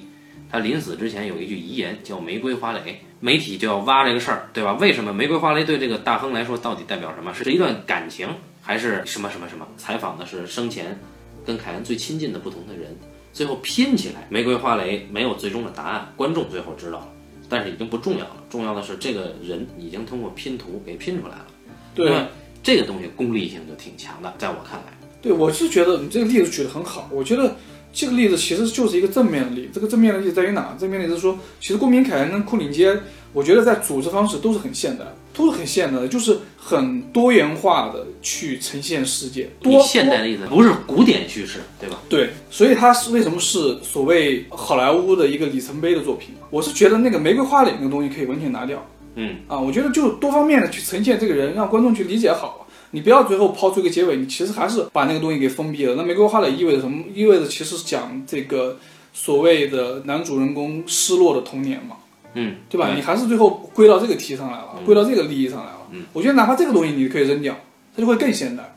[0.52, 4.74] 他临死之前有一句遗言叫“玫瑰花蕾”，媒体就要挖这个事儿，对吧？
[4.74, 7.32] 为什么玫瑰花蕾对这个大亨来说到底代表什么？
[7.34, 8.28] 是一段感情，
[8.64, 9.68] 还是什么什么什么？
[9.78, 11.00] 采访的是生前
[11.48, 12.94] 跟凯恩最亲近的不同的人，
[13.32, 17.08] 最后拼起来，玫瑰花蕾没有最终的答案，观众最后知道了，
[17.48, 21.48] 但是已经不重要了，重要的是这个人已经通过拼图给拼出来了。
[21.96, 22.14] 对
[22.62, 24.94] 这个东西功利性就挺强的，在我看来。
[25.22, 27.10] 对，我是觉得你这个例子举得很好。
[27.12, 27.56] 我觉得
[27.94, 29.70] 这个例子其实就是一个正面的例子。
[29.74, 30.76] 这个正面的例子在于哪？
[30.78, 33.00] 正面的例子是说，其实公民凯恩跟库里街，
[33.32, 39.50] 我觉得在组织方式都是很现代的，都是很现代的，就是很多元化的去呈现世界。
[39.62, 42.00] 多现代的意思不是古典叙事，对吧？
[42.10, 46.30] 对，所以它是为什么是所谓好莱坞的一个里程碑的作品？
[46.50, 48.84] 我是觉得那个玫瑰花脸那个东西可以完全拿掉。
[49.16, 52.68] 嗯，啊，我觉得就多方面的去呈现这个人，让观众去理解好。
[52.92, 55.96] 你不要最后抛出一个结尾，你其实还是把那个东西给封闭了。
[55.96, 57.04] 那玫瑰花脸意味着什么？
[57.14, 58.78] 意味着其实讲这个
[59.14, 61.98] 所谓的男主人公失落的童年嘛，
[62.34, 62.94] 嗯，对吧？
[62.96, 65.88] 你还是最后归到这个题上来了，归到这个利益上来了。
[65.92, 67.56] 嗯，我觉得哪怕这个东西你可以扔掉，
[67.96, 68.76] 它就会更现代。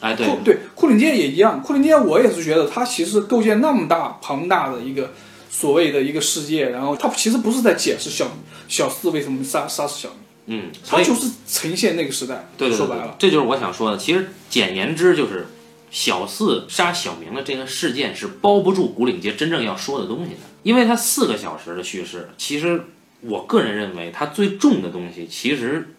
[0.00, 5.12] 哎，对，对库林街也一样，库林街我也是觉得它其实构建那么大庞大的一个
[5.48, 8.26] 所谓的一个世界，然后它其实不是在解释小
[8.68, 10.08] 小四为什么杀杀死小
[10.46, 12.48] 明，嗯，它就是呈现那个时代。
[12.58, 13.96] 对对对对说白了，这就是我想说的。
[13.96, 15.46] 其实简言之，就是
[15.92, 22.86] 小四杀小明的这个事件是包不住古岭街真正要说的东西的，因为它四个小时的叙事，其实
[23.20, 25.94] 我个人认为它最重的东西其实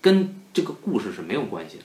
[0.00, 1.84] 跟这个故事是没有关系的，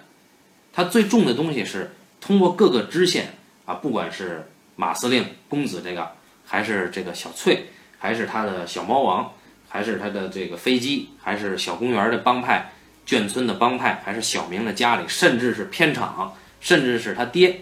[0.71, 3.33] 它最重的东西是通过各个支线
[3.65, 6.11] 啊，不管是马司令公子这个，
[6.45, 9.33] 还是这个小翠，还是他的小猫王，
[9.67, 12.71] 还是他的这个飞机，还是小公园的帮派。
[13.07, 17.61] 眷村的帮派，还是小明的家里，甚至是片场，甚至是他爹，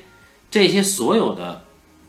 [0.49, 1.63] 这些所有的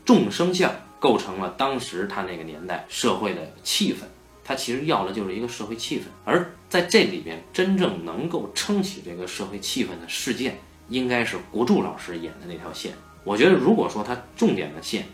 [0.05, 3.99] 众生相构成了当时他那个年代社会的气氛。
[4.43, 12.93] 他其实要的就是一个社会气氛，而在这里边真正能够撑起这个社会气氛的事件，应该是国柱老师演的那条线。
[13.25, 15.05] 我觉得，如果说他重点的线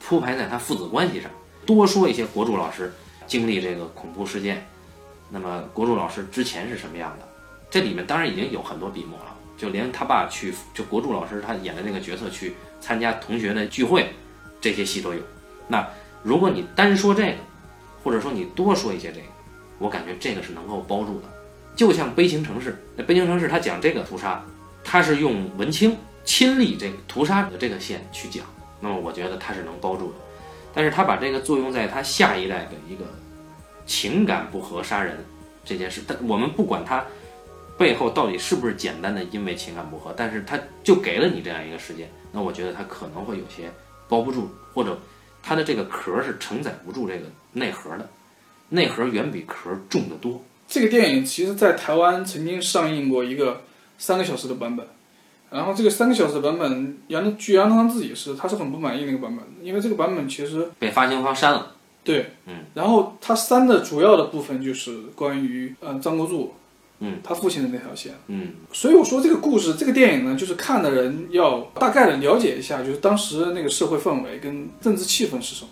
[0.00, 1.30] 铺排在他父子关系上，
[1.64, 2.92] 多说一些国柱老师
[3.28, 4.66] 经历这个恐怖事件，
[5.30, 7.28] 那么国柱老师之前是什么样的？
[7.70, 9.29] 这里面当然已经有很多笔墨了，
[9.60, 14.10] 就连他爸去，就国柱老师他演的那个角色去参加同学的聚会，
[14.58, 15.20] 这些戏都有。
[15.68, 15.86] 那
[16.22, 17.34] 如果你单说这个，
[18.02, 19.26] 或者说你多说一些这个，
[19.78, 21.28] 我感觉这个是能够包住的。
[21.76, 24.42] 就像《悲情城市》，那《悲情城市》他讲这个屠杀，
[24.82, 25.94] 他是用文清
[26.24, 28.46] 亲历这个屠杀的这个线去讲，
[28.80, 30.14] 那么我觉得他是能包住的。
[30.72, 33.04] 但是他把这个作用在他下一代的一个
[33.84, 35.22] 情感不和杀人
[35.64, 37.04] 这件事，但我们不管他
[37.80, 43.72] 背后到底是不是简单的因为情感不和，但是他就给了你这样一个事件，那我觉得他可能会有些
[44.06, 44.98] 包不住，或者
[45.42, 47.24] 他的这个壳是承载不住这个。
[47.52, 48.08] 内核的，
[48.68, 50.40] 内核远比壳重得多。
[50.68, 53.62] 这个电影其实，在台湾曾经上映过一个
[53.98, 54.86] 三个小时的版本，
[55.50, 61.72] 然后这个三个小时的版本，杨据杨德昌自己是，他是很不满意那个版本，因为这个版本其实被发行方删了。
[62.04, 66.54] 对，嗯，然后他删的主要的部分就是关于呃张国柱，
[67.00, 75.68] 嗯，他父亲的那条线，嗯，所以我说这个故事，这个电影呢，就是看的人要大概的了解一下，就是当时那个社会氛围跟政治气氛是什么。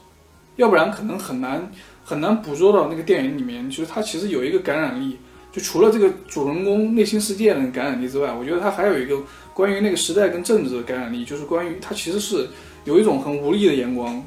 [0.56, 1.70] 要不然可能很难
[2.02, 5.18] 很难捕捉到那个电影里面，就是它其实有一个感染力，
[5.52, 9.16] 就除了这个主人公内心世界的感染力之外，我觉得它还有一个
[9.54, 12.48] 关于那个时代跟政治的感染力，就是关于它其实是
[12.84, 14.24] 有一种很无力的眼光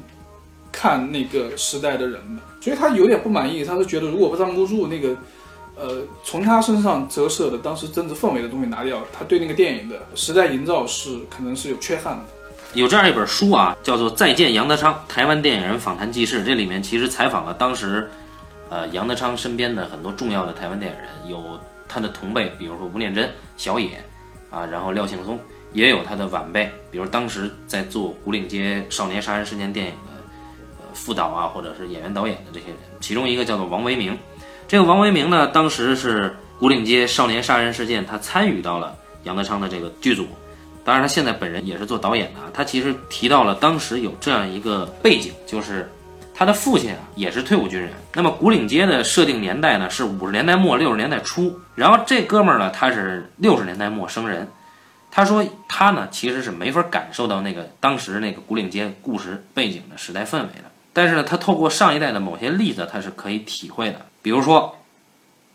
[0.70, 5.14] 看那个时代的人的，所以他有点不满意，他是觉得如果不站不住那个
[5.74, 12.24] 呃从他身上折射的当时政治氛围的东西拿掉，他对那个电影的时代营造是可能是有缺憾的。
[12.74, 16.40] 有这样一本书啊，叫做《再见杨德昌：台湾电影人访谈记事》。
[16.44, 18.10] 这里面其实采访了当时，
[18.70, 24.02] 呃，杨德昌身边的很多重要的台湾电影人，有他的同辈，比如说吴念真、小野，
[24.50, 25.38] 啊，然后廖庆松，
[25.74, 30.22] 也有他的晚辈，比如当时在做《古岭街少年杀人事件》电影的，
[30.78, 32.76] 呃，副导啊，或者是演员导演的这些人。
[33.00, 34.18] 其中一个叫做王维明，
[34.68, 40.26] 这个王维明呢，当时是《古岭街少年杀人事件》，他参与到了杨德昌的这个剧组。
[40.84, 42.40] 当然，他现在本人也是做导演的。
[42.52, 45.88] 他其实提到了当时有这样一个背景，就是
[46.34, 47.90] 他的父亲啊也是退伍军人。
[48.14, 54.48] 那么古岭街的设定年代呢是五十年代末六十年代初，然后这哥们儿呢他是六十年代末生人。
[55.10, 64.00] 他说他呢其实是没法感受到那个当时那个古岭街故事背景的时代氛围的，但是呢他透过上一代的某些例子他是可以体会的。
[64.22, 64.78] 比如说，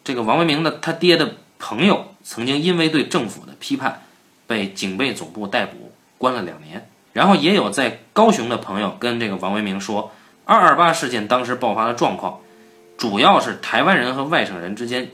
[0.04, 4.04] 这个王维明的他爹的朋友曾经因为对政府的批判。
[4.50, 6.90] 被警备总部逮捕，关了两年。
[7.12, 10.14] 然后也有在高雄的朋友跟这个王维明说，
[10.46, 12.40] 二二八事件当时爆发的状况，
[12.98, 15.10] 主要是台湾人和外省人之间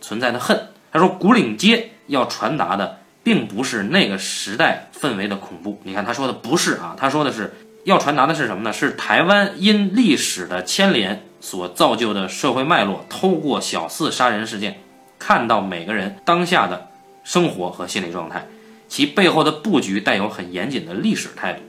[0.00, 0.68] 存在的恨。
[0.90, 5.78] 他说，古岭街要传达的并不是那个时代氛围的恐怖。
[5.84, 7.52] 你看他说的不是啊，他说的是
[7.84, 8.72] 要传达的是什么呢？
[8.72, 14.80] 是台湾因历史的牵连所造就的社会脉络，透过小四杀人事件，
[15.18, 16.88] 看到每个人当下的
[17.24, 18.46] 生活和心理状态。
[18.88, 21.60] 其背后的布局带有很严谨的历史态度，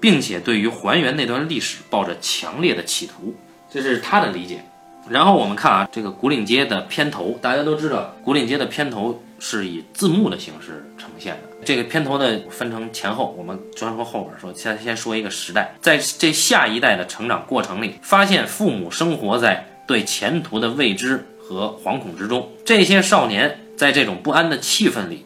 [0.00, 3.34] 并且对于还原那段历史抱着强烈的企图，
[3.70, 4.64] 这是他的理解。
[5.08, 11.64] 然后我们看啊，这个古岭街的片头，大家都知道，古岭街的片头是以字幕的形式呈现的。
[11.64, 25.24] 这个片头呢分成前后，我们专说后边说，先先说一个时代，在这下一代的成长过程里，发现父母生活在对前途的未知和惶恐之中，这些少年在这种不安的气氛里。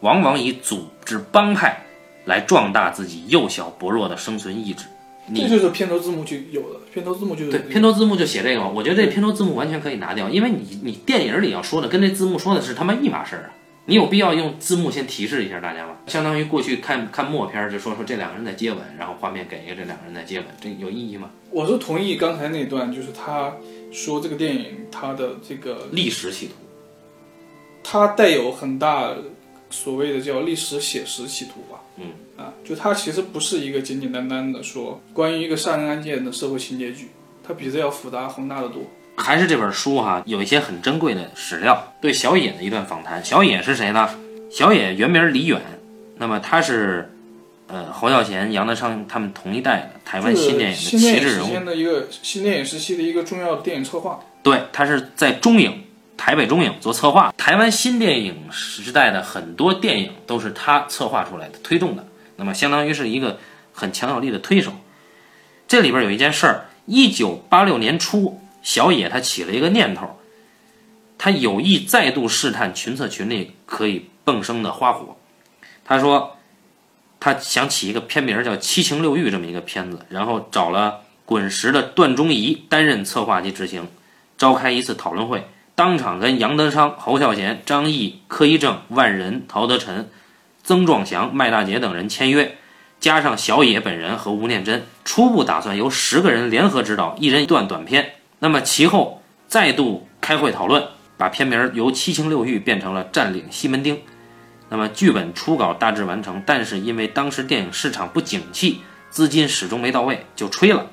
[0.00, 1.80] 往往以组织帮派
[2.24, 4.86] 来壮大自己幼小薄弱的生存意志。
[5.32, 8.66] 这就是片头字幕就有的，片头字幕就对，片头字幕就写这个嘛。
[8.66, 13.50] 我觉得这片头字幕完全可以拿掉，因为你你电影里要说的跟这字幕说的是他妈一码事儿啊！
[13.86, 15.96] 你有必要用字幕先提示一下大家吗？
[16.06, 21.30] 相当于过去看看默片就说说这两个人在接吻，然后画面给一个这两个人在接吻，这有意义吗？
[21.50, 23.54] 我是同意刚才那段，就是他
[23.90, 26.54] 说这个电影它的这个历史企图，
[27.82, 29.14] 它带有很大。
[29.74, 37.08] 所谓的叫历史写实企图吧，嗯啊，就它其实不是一个简简单单的说关于一个杀人案件的社会情节剧，
[37.42, 38.82] 它比这要复杂宏大的多。
[39.16, 43.24] 还是这本书哈，有一些很珍贵的史料，对小野的一段访谈。
[43.24, 44.08] 小野是谁呢？
[44.50, 45.60] 小野原名李远，
[46.18, 47.12] 那么他是
[47.68, 54.20] 呃侯孝贤、杨德昌他们同一代的台湾新电影的旗帜人物的一个新电影时期的一个重要的电影策划。
[54.42, 55.84] 对他是在中影。
[56.14, 62.06] 台北中影做策划，台湾新电影时代的很多电影都是他策划出来的、推动的。
[62.36, 63.40] 那么，相当于是一个
[63.72, 64.72] 很强有力的推手。
[65.66, 70.18] 这里边有一件事儿，一九八六年初，小野他起了一个念头，
[71.18, 75.16] 他有意再度试探群策群力可以迸生的花火。
[75.84, 76.36] 他说，
[77.18, 83.88] 他想起一个片名叫《七情六欲》这么一个片子，然后找了滚石的段忠仪担任策划及执行，
[84.38, 90.08] 召开一次讨论会，当场跟杨德昌、侯孝贤、张毅、柯一正、万人、陶德臣、
[90.62, 92.56] 曾壮祥、麦大杰等人签约。
[93.00, 98.14] 加上小野本人和吴念真，初步打算由十个人联合执导，一人一段短片。
[98.42, 100.82] 那么其后再度开会讨论，
[101.16, 103.94] 把片名由《七情六欲》变成了《占领西门町》。
[104.68, 110.88] 那么剧本初稿大致完成，但是因为当时电影市场不景气，资金始终没到位，就吹了。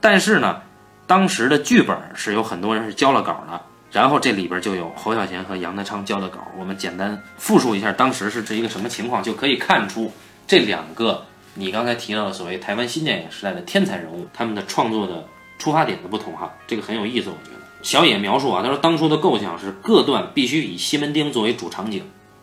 [0.00, 0.62] 但是呢，
[1.06, 3.60] 当时的剧本是有很多人是交了稿的，
[3.92, 6.48] 然后这里边就有侯孝贤和杨德昌交的稿。
[6.58, 10.12] 我们简单复述一下当时是这一个什么情况，就可以看出
[10.48, 11.24] 这两个。
[11.54, 15.24] 你刚才提到的所谓台湾新电影时代的天才人物，他们的创作的
[15.58, 17.58] 出发点的不同哈，这个很有意思，我觉得。
[17.82, 22.02] 小野描述啊，他说当初的构想是各段必须以西门町作为主场景，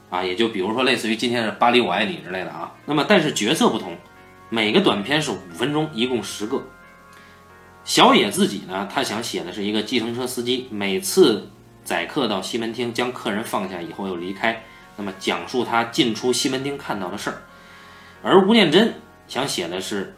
[0.09, 2.73] 啊，也就比如说类似于今天的《巴黎我爱你》之类的啊。
[2.85, 3.97] 那么但是角色不同，
[4.49, 6.63] 每个短片是五分钟，一共十个。
[7.83, 11.49] 小野自己呢，他想写的是一个计程车司机，每次
[11.83, 14.63] 载客到西门町，将客人放下以后又离开，
[14.95, 17.41] 那么讲述他进出西门町看到的事儿，
[18.23, 18.93] 而吴念真。
[19.27, 20.15] 想写的是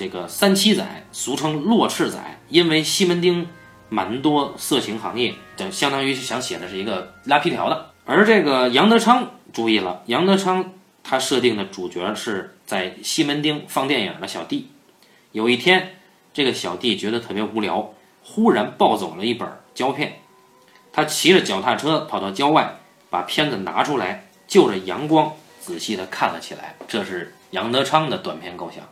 [0.00, 0.82] 这个三七仔，
[1.12, 3.46] 俗称落赤仔，因为西门町
[3.90, 7.90] 蛮多色情行业，就相当于想写的是一个拉皮条的。
[8.06, 10.72] 而这个杨德昌注意了，杨德昌
[11.04, 14.70] 他设定的主角是在西门町放电影的小弟。
[15.32, 15.96] 有一天，
[16.32, 17.92] 这个小弟觉得特别无聊，
[18.24, 20.20] 忽然抱走了一本胶片，
[20.94, 22.78] 他骑着脚踏车跑到郊外，
[23.10, 26.74] 把片子拿出来，就着阳光仔细的看了起来。
[26.88, 27.34] 这是。
[27.50, 28.88] 杨德昌的短片构想，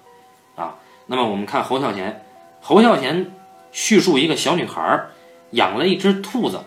[1.09, 2.23] 那么我们看侯孝贤，
[2.61, 3.33] 侯孝贤
[3.73, 5.07] 叙述一个小女孩
[5.51, 6.61] 养了一只兔子，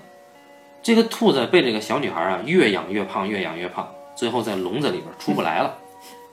[0.83, 5.77] 这个兔子被这个小女孩啊越养越胖，越养越胖，最后在笼子里边出不来了，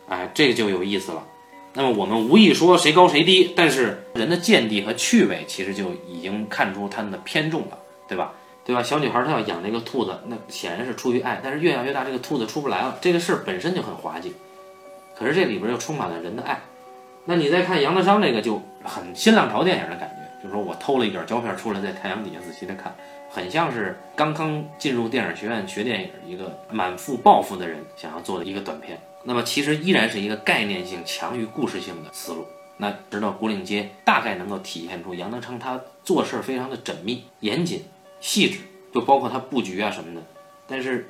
[0.08, 1.22] 哎，这个就有意思了。
[1.74, 8.32] 那么我们无意说谁高谁低，但是人的见地和趣味其实就已经看出他们的偏重了，对吧？
[8.64, 8.82] 对吧？
[8.82, 14.34] 小女孩她要养这个兔子，那显然是出于爱，但是越养越大，这个兔子出不来了，这个事儿本身就很滑稽。
[15.16, 16.60] 可是这里边又充满了人的爱，
[17.28, 22.90] 那你再看杨德昌这个就很新浪潮电影的感觉，就是说我偷了一卷胶片出来，在太阳底下仔细的看，
[23.28, 28.98] 很像是刚刚进入电影学院学电影一个满腹抱负的人想要做的一个短片。
[29.24, 32.46] 那么其实依然是一个概念性强于故事性的思路。
[32.78, 37.84] 那直到古岭街大概能够体现出杨德昌他做事非常的缜密、严谨、
[38.20, 38.60] 细致，
[38.94, 40.22] 就包括他布局啊什么的。
[40.66, 41.06] 但是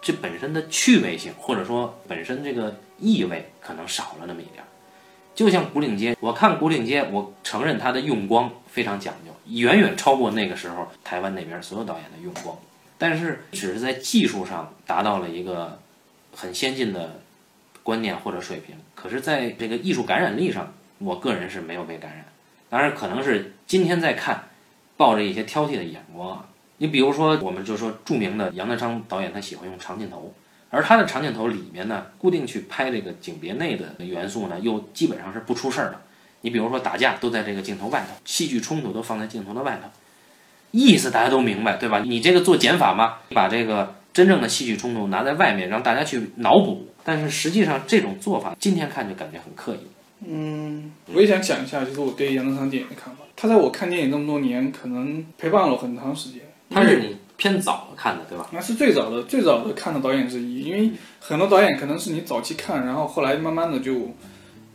[0.00, 2.74] 这本身的趣味性，或者说本身这个。
[2.98, 4.62] 意味可能少了那么一点，
[5.34, 12.56] 就像古岭街，我看古岭街，我承认它的用光非常讲究，远远超过那个时候台湾那边所有导演的用光，
[12.98, 15.78] 但是只是在技术上达到了一个
[16.34, 17.20] 很先进的
[17.82, 22.24] 观念或者水平，可是在这个艺术感染力上，我个人是没有被感染。
[22.68, 24.48] 当然，可能是今天在看，
[24.96, 26.48] 抱着一些挑剔的眼光啊。
[26.78, 30.32] 你比如说，我们就说著名的杨德昌导演，他喜欢用长镜头。
[30.74, 36.00] 而他的长镜头里面呢，固定去拍这个景别内的元素呢，又基本上是不出事儿的。
[36.40, 39.90] 你比如说打架都在这个镜头外头，戏剧冲突都放在镜头的外头，
[40.70, 42.00] 意思大家都明白，对吧？
[42.00, 43.18] 你这个做减法吗？
[43.34, 46.88] 把这个真正的戏剧冲突拿在外面，让大家去脑补。
[47.04, 49.86] 但是实际上这种做法，今天看就感觉很刻意。
[50.26, 53.24] 嗯，我也想讲一下，就是我对杨德昌电影的看法。
[53.36, 56.40] 他在我看电影这么多年，可能陪伴了我很长时间。
[56.70, 57.16] 他是你。
[57.36, 58.46] 偏早看的对吧？
[58.52, 64.10] 那是最早的、最早的看的导演之一，因为很多导演可能是你早期看，然后后来慢慢的就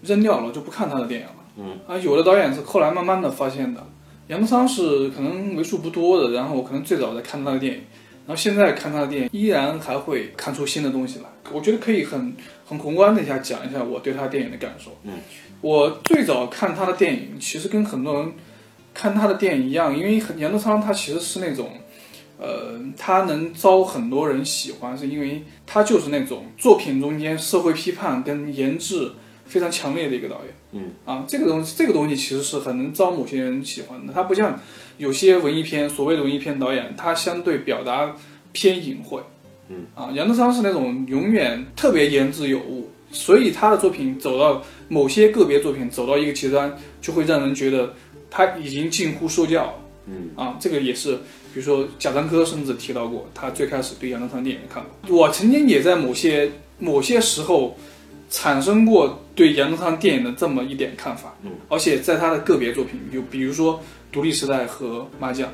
[0.03, 1.33] 扔掉了，就不看他的电影了。
[1.57, 3.81] 嗯啊，有的导演是后来慢慢的发现的。
[4.27, 7.79] 杨德昌是可能为数不多的，然后我可能最早在看他的电影，
[8.25, 11.25] 然后现在看他的电影依然还会看出新的东西来。
[11.53, 12.35] 我觉得可以很
[12.65, 14.91] 很宏观的一下讲一下我对他电影的感受。
[15.03, 15.13] 嗯，
[15.62, 18.33] 我最早看他的电影，其实跟很多人
[18.93, 21.69] 看他的电影一样，因为杨德昌他其实是那种。
[22.40, 29.12] 呃，他能招很多人喜欢，是因为他就是那种作品中间社会批判跟研制
[29.46, 30.54] 非常强烈的一个导演。
[30.73, 34.13] 嗯，啊，这个东西，这个东西其实是很能招某些人喜欢的。
[34.13, 34.60] 他不像
[34.98, 38.15] 有些文艺片，所谓的文艺片导演，他相对表达
[38.52, 39.19] 偏隐晦。
[39.69, 46.71] 嗯，啊，杨德昌是那种永远特别言之有物，所以他的作品走到某些个别作品走到一个极端，
[47.02, 47.96] 就会让人觉得
[48.29, 49.73] 他已经近乎说教。
[50.06, 51.17] 嗯，啊，这个也是。
[51.58, 54.89] 比如说贾樟柯甚至提到过他最开始对杨德昌电影的看法。
[55.10, 57.75] 我曾经也在某些某些时候
[58.29, 63.73] 产生过对杨德昌电影的这么一点看法，嗯，而且在他的个别作品，就比如说
[64.12, 65.49] 《独立时代》和《麻将》，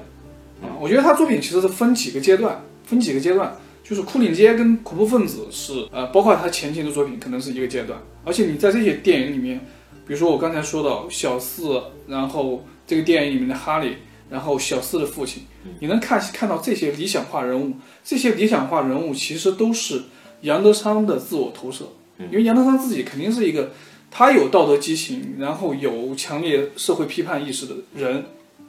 [0.62, 9.58] 啊，我觉得他作品其实是分几个阶段，分几个阶段，就是《牯岭街》跟《恐怖分子》是呃，包括他前期的作品可能是一个阶段，而且你在这些电影里面，
[10.06, 13.96] 比如说我刚才说到小四，然后这个电影里面的哈利，
[14.30, 15.44] 然后小四的父亲，
[15.80, 20.04] 你能看看到这些理想化人物，这些理想化人物其实都是
[20.42, 21.86] 杨德昌的自我投射。
[22.32, 23.72] 因为杨德昌自己肯定是一个，
[24.10, 28.24] 他有道德激情，然后有强烈社会批判意识的人，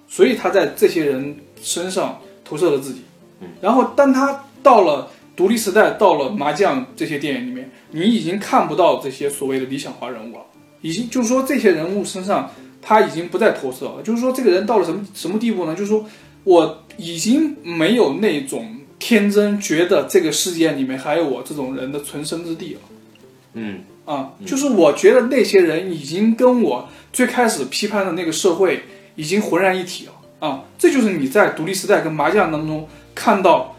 [0.09, 3.03] 所以他在这些人身上投射了自己。
[3.61, 10.45] 然后当他到了独立时代，到了麻将这些电影里面，你已经看不到这些所谓的理想化人物了，
[10.81, 12.51] 已经就是说这些人物身上
[12.85, 14.03] 他已经不再投射了。
[14.03, 15.75] 就是说这个人到了什么什么地步呢？
[15.75, 16.05] 就是说
[16.45, 22.81] 我已经没有那种天真，觉得这个世界里面还有我这种人的存身之地了。
[23.55, 28.83] 嗯啊，就是我觉得那些人已经跟我最开始批判的那个社会
[29.15, 30.13] 已经浑然一体了
[30.47, 33.75] 啊，这就是你在独立时代跟麻将当中看到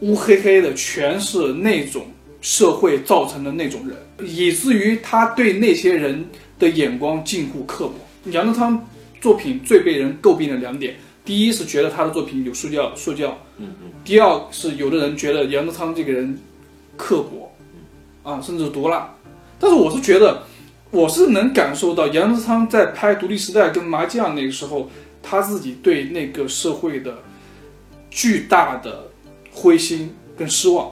[0.00, 2.06] 乌黑黑的全是那种
[2.40, 3.96] 社会造成的那种人，
[4.28, 6.26] 以至于他对那些人
[6.58, 7.94] 的眼光近乎刻薄。
[8.26, 8.82] 杨德昌
[9.20, 16.38] 作品最被人诟病的两点，第一是觉得他的作品有塑教，塑教，嗯嗯，第二是有的人觉得杨德昌这个人
[16.96, 17.52] 刻薄，
[18.22, 19.14] 啊，甚至毒辣。
[19.58, 20.42] 但是我是觉得，
[20.90, 24.90] 我是能感受到杨德昌在拍《独立时代》跟《麻将》那个时候，
[25.22, 27.18] 他自己对那个社会的
[28.10, 29.04] 巨大的
[29.52, 30.90] 灰心跟失望。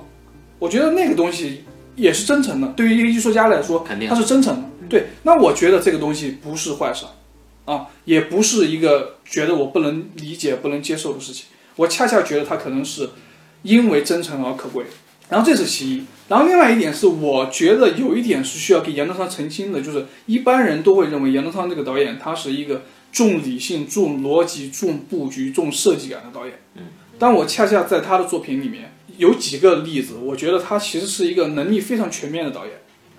[0.59, 1.64] 我觉得那个东西
[1.97, 4.68] 也是真诚的，对于一个艺术家来说，肯定他是真诚的。
[4.89, 7.05] 对，那我觉得这个东西不是坏事，
[7.64, 11.46] 啊，也不是一个觉得我不能理解、不能接受的事情。
[11.76, 13.10] 我恰恰觉得他可能是
[13.62, 14.84] 因为真诚而可贵。
[15.28, 26.60] 然后这是其一，然后另外一点是，我觉得有一点是需要给杨德昌澄清的，就是一般人都会认为杨德昌这个导演他是一个重理性、重逻辑、重布局、重设计感的导演。
[26.74, 26.82] 嗯，
[27.18, 32.74] 但我恰恰在他的作品里面有几个例子，我觉得他其实是一个能力非常全面的导演。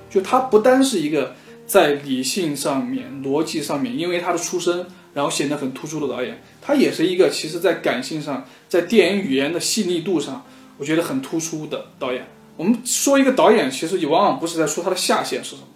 [0.07, 1.35] 就他不单是一个
[1.65, 10.45] 在理性上面、逻辑上面，因为他的出身，然后显得很突出的导演，他也是一个其实在感性上，在电影语言的细腻度上。
[10.79, 12.27] 我觉得很突出的导演。
[12.57, 15.67] 我们说一个导演，其实也往往不是在说他的下限是什么，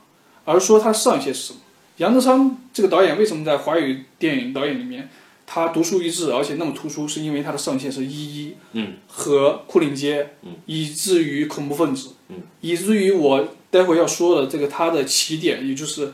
[0.44, 1.60] 而是说他上限是什么。
[1.98, 5.10] 杨德昌这个导演为什么在华语电影导演里面
[5.46, 16.11] 他独树一帜，而且那么突出，是因为他的上限是一一，嗯，和牯岭街，嗯，以至于恐怖分子，嗯，以至于我待会要说的这个他的起点，也就是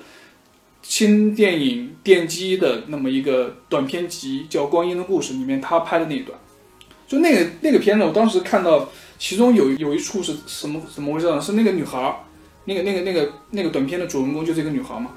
[0.81, 6.37] 新电影奠基的那么一个短片集，叫《光阴的故事》里面他拍的那一段。
[7.07, 11.39] 就那个那个片子，我当时看到其中有有一处是什么怎么回事呢？
[11.39, 12.23] 是那个女孩，
[12.65, 15.11] 那个那个那个那个短片的主人公就是一个女孩嘛。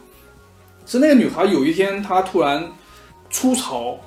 [0.84, 2.70] 是那个女孩有一天她突然
[3.30, 3.99] 出潮，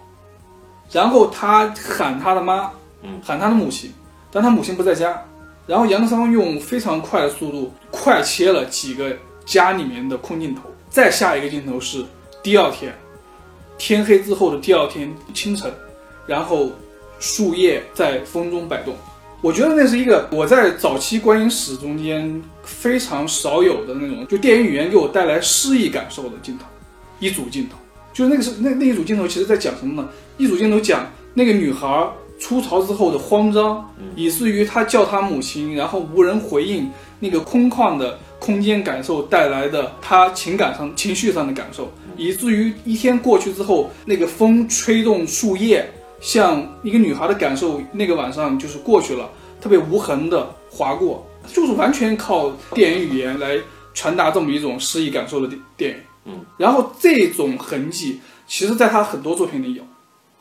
[0.91, 2.71] 然后她喊她的妈，
[3.23, 3.91] 喊她的母亲，
[4.31, 5.25] 但她母亲不在家。
[5.69, 9.15] 然后杨德昌用非常快的速度快切了几个
[9.45, 12.03] 家里面的空镜头，再下一个镜头是
[12.43, 12.93] 第二天，
[13.77, 15.71] 天黑之后的第二天清晨，
[16.25, 16.71] 然后。
[17.21, 18.95] 树叶在风中摆动，
[19.41, 26.63] 我觉得那是一个我在早期观影史中间非常少有的那种，就电影语言给我带来诗意感受的镜头。
[27.19, 27.75] 一组镜头，
[28.13, 30.07] 就是那个是那那一组镜头，其实在讲什么呢？
[30.37, 32.09] 一组镜头讲那个女孩
[32.39, 45.87] 出逃之后的慌张，以至于他叫他母亲，然后无人回应，那个空旷的空间感受带来的他情感上、情绪上的感受，以至于一天过去之后，那个风吹动树叶。
[46.21, 49.29] 像一个女孩的感受，那个晚上就是过去了，
[49.61, 53.57] 特别无痕的划过，就是完全靠电影语言来
[53.93, 55.97] 传达这么一种诗意感受的电电影。
[56.25, 59.83] 嗯，然后这种痕迹，其实在他很多作品里有，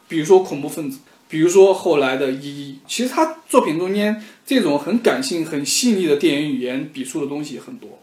[0.08, 0.98] 比如说恐怖分子，
[1.28, 7.98] 比如说后来的《一一》，其实他作品中间这种很感性、很细腻的电影语言笔触的东西很多。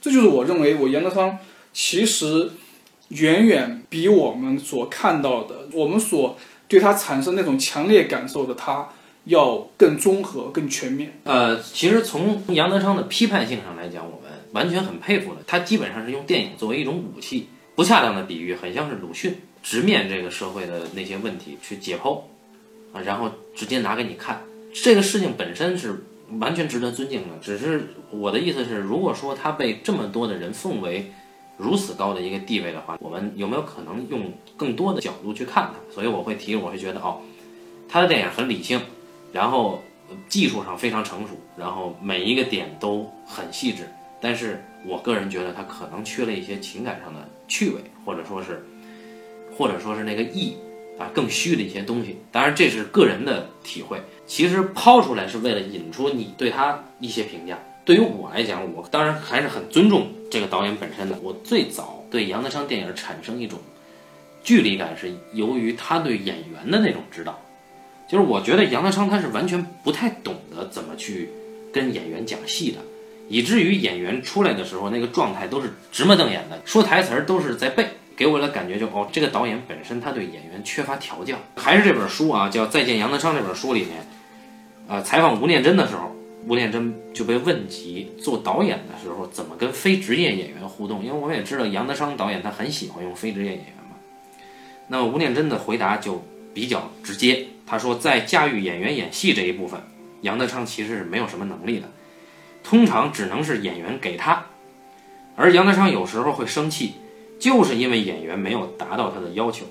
[0.00, 1.38] 这就是我认为我杨德昌
[1.72, 2.50] 其实
[3.08, 6.38] 远远比我们所看到的，我们所。
[6.68, 8.88] 对他产生那种强烈感受的他，
[9.26, 11.20] 要更综合、更全面。
[11.22, 15.42] 呃，其实从杨德昌的批判性上来讲，我们完全很佩服的。
[15.46, 17.46] 他基本上是用电影作为一种武器，
[17.76, 22.22] 不恰当的比喻，很像是鲁迅直面这个社会的那些问题去解剖，
[23.04, 24.42] 然后直接拿给你看。
[24.72, 26.04] 这个事情本身是
[26.38, 27.38] 完全值得尊敬的。
[27.40, 31.12] 只是我的意思是，如果说他被这么多的人奉为。
[31.58, 35.94] 如此高的一个地位的话，我们有没有可能用更多的角度去看他？
[35.94, 37.22] 所以我会提，我会觉得哦，
[37.88, 38.78] 他的电影很理性，
[39.32, 39.82] 然后
[40.28, 43.88] 技术上非常成熟，然后每一个点都很细致，
[44.20, 48.62] 但是我个人觉得他可能缺了一些情感上的趣味，或者说是，
[49.56, 50.58] 或者说是那个意
[50.98, 52.16] 啊更虚的一些东西。
[52.30, 57.58] 当然这是个人的体会，其实抛出来是为了引出你对他一些评价。
[57.84, 61.16] 对于我来讲，我当然还是很尊重这个导演本身的。
[61.22, 63.58] 我最早对杨德昌电影产生一种
[64.42, 67.38] 距离感，是由于他对演员的那种指导。
[68.08, 71.28] 就是我觉得杨德昌他是完全不太懂得怎么去
[71.72, 72.78] 跟演员讲戏的，
[73.28, 81.36] 以至于演员出来的时候那个状态都是直目瞪眼的，说台词儿都是在背，给我的感觉就哦，这个导演本身他对演员缺乏调教。
[81.56, 84.06] 还是这本书啊，叫《再见杨德昌》这本书里面，
[84.88, 86.14] 呃，采访吴念真的时候。
[86.48, 93.96] 吴念真就被问及做导演的时候怎么跟非职业演员互动，因为我们也知道杨德昌导演他很喜欢用非职业演员嘛。
[94.86, 99.80] 那么吴念真的回答就比较直接，他说在驾驭演员演戏这一部分，
[100.20, 101.88] 杨德昌其实是没有什么能力的，
[102.62, 104.46] 通常只能是演员给他，
[105.34, 106.94] 而杨德昌有时候会生气，
[107.38, 109.66] 就是因为演员没有达到他的要求。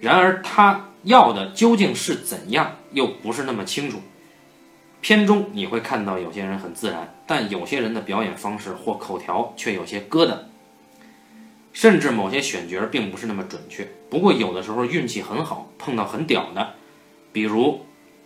[0.00, 4.00] 然而他要的究竟是怎样，又不是那么清楚。
[5.00, 10.34] 片中你会看到有些人很自然，但有些人的表演方式或口条却有些疙瘩，
[11.72, 13.88] 甚至某些选角并不是那么准确。
[14.10, 16.74] 不过有的时候运气很好，碰到很屌的，
[17.32, 17.82] 比如，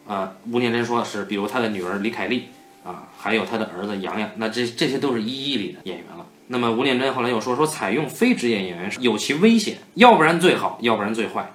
[0.06, 2.48] 啊，吴念真说的是，比如他的女儿李凯丽
[2.82, 6.26] 啊，还有他的儿子杨洋，那这这些都是一一里的演员了。
[6.48, 11.54] 那么吴念真后来又说，说采用非职业演员有其危险，要不然最好，要不然最坏，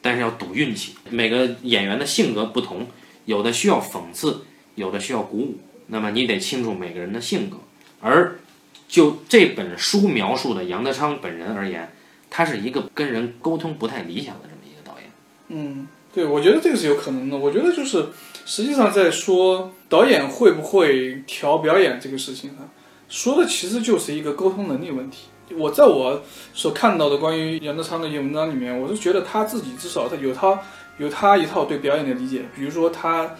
[0.00, 0.94] 但是要赌运气。
[1.10, 2.86] 每个演员的性格不同，
[3.24, 4.42] 有的需要讽刺。
[4.76, 7.56] 有的需要鼓舞，那么你得清楚每个人的性格。
[7.98, 8.38] 而
[8.86, 11.90] 就这本书描述的杨德昌本人而言，
[12.28, 15.08] 他是一个跟人沟通不太理想的这么一个导演。
[15.48, 17.38] 嗯，对，我觉得这个是有可能的。
[17.38, 18.08] 我觉得就是
[18.44, 22.68] 实际上在说导演会不会调表演这个事情上，
[23.08, 25.28] 说的其实就是一个沟通能力问题。
[25.56, 30.60] 我在我所看到的关于杨德昌的一些文章里面，我是觉得他自己至少他有他
[30.98, 33.30] 有他一套对表演的理解，比如说他。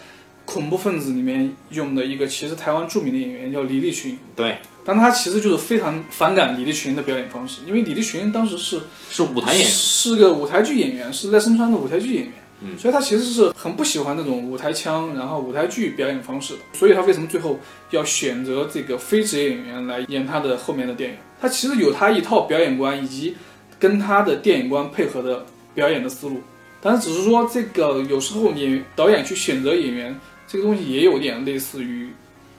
[0.47, 4.17] 恐怖分子里面用的一个，其实台湾著名的演员叫李立群。
[4.33, 12.33] 对，但他其实就是非常反感李立群的表演方式，因为李立群当时是是舞台演员，是个舞台剧演员，是赖声川的舞台剧演员。
[12.61, 16.59] 嗯，所以他其实是很不喜欢那种舞台腔，然后舞台剧表演方式的。
[16.73, 17.59] 所以他为什么最后
[17.91, 21.17] 要选择这个非职业演员来演他的后面的电影？
[21.39, 23.35] 他其实有他一套表演观，以及
[23.77, 26.41] 跟他的电影观配合的表演的思路。
[26.81, 30.15] 但是只是说这个有时候演导演去选择演员。
[30.49, 32.09] 这个东西也有点类似于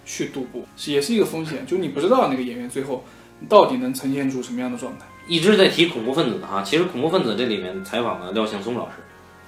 [0.05, 3.03] 去赌博，也是一个风险，就你不知道那个演员最后
[3.49, 5.07] 到底能呈现出什么样的状态。
[5.27, 8.97] 一直在提恐怖分子的哈，其实恐怖分子这里面采访了廖庆松老师，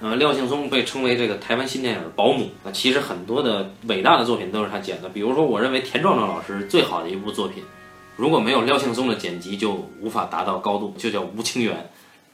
[0.01, 7.63] 呃，廖庆松被称为这个台湾新电影保姆，那其实很多的伟大的作品都是他剪的，比如说我认为田壮壮老师最好的一部作品，
[8.17, 11.75] 如果没有廖庆松的剪辑就无法达到高度，就叫《吴清源》，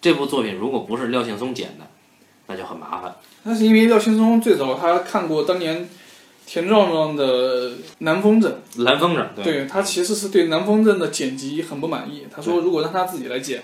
[0.02, 1.86] 这部作品如果不是廖庆松剪的，
[2.48, 3.16] 那就很麻烦。
[3.44, 5.88] 那是因为廖庆松最早他看过当年。
[6.50, 12.26] 田壮壮的《南风镇》，南风镇，对他其实是对《南风镇》的剪辑很不满意。
[12.34, 13.62] 他说，如果让他自己来剪，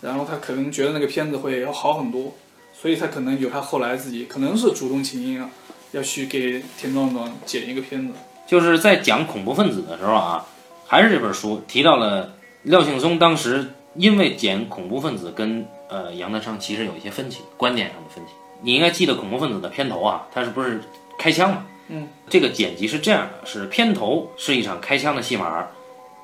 [0.00, 2.32] 然后他可能觉得那个片子会要好很多，
[2.82, 5.48] 所以他可能有他后来自己可能是主动请缨啊，
[5.92, 8.12] 要去给田壮壮剪一个片子。
[8.44, 10.44] 就是在讲恐怖分子的时候啊，
[10.84, 18.32] 还是这本书提到了廖庆松当时因为剪恐怖分子跟呃杨德昌其实有一些分歧，观点上的分歧。
[18.62, 20.80] 你应该记得恐怖分子的片头啊，他是不是
[21.16, 21.66] 开枪嘛？
[21.86, 25.68] 嗯，这个剪辑是这样的：是片头是一场开枪的戏码，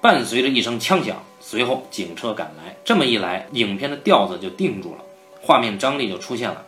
[0.03, 2.77] 伴随着一声枪响，随后警车赶来。
[2.85, 5.05] 这么一来，影片的调子就定住了，
[5.41, 6.65] 画面张力就出现了。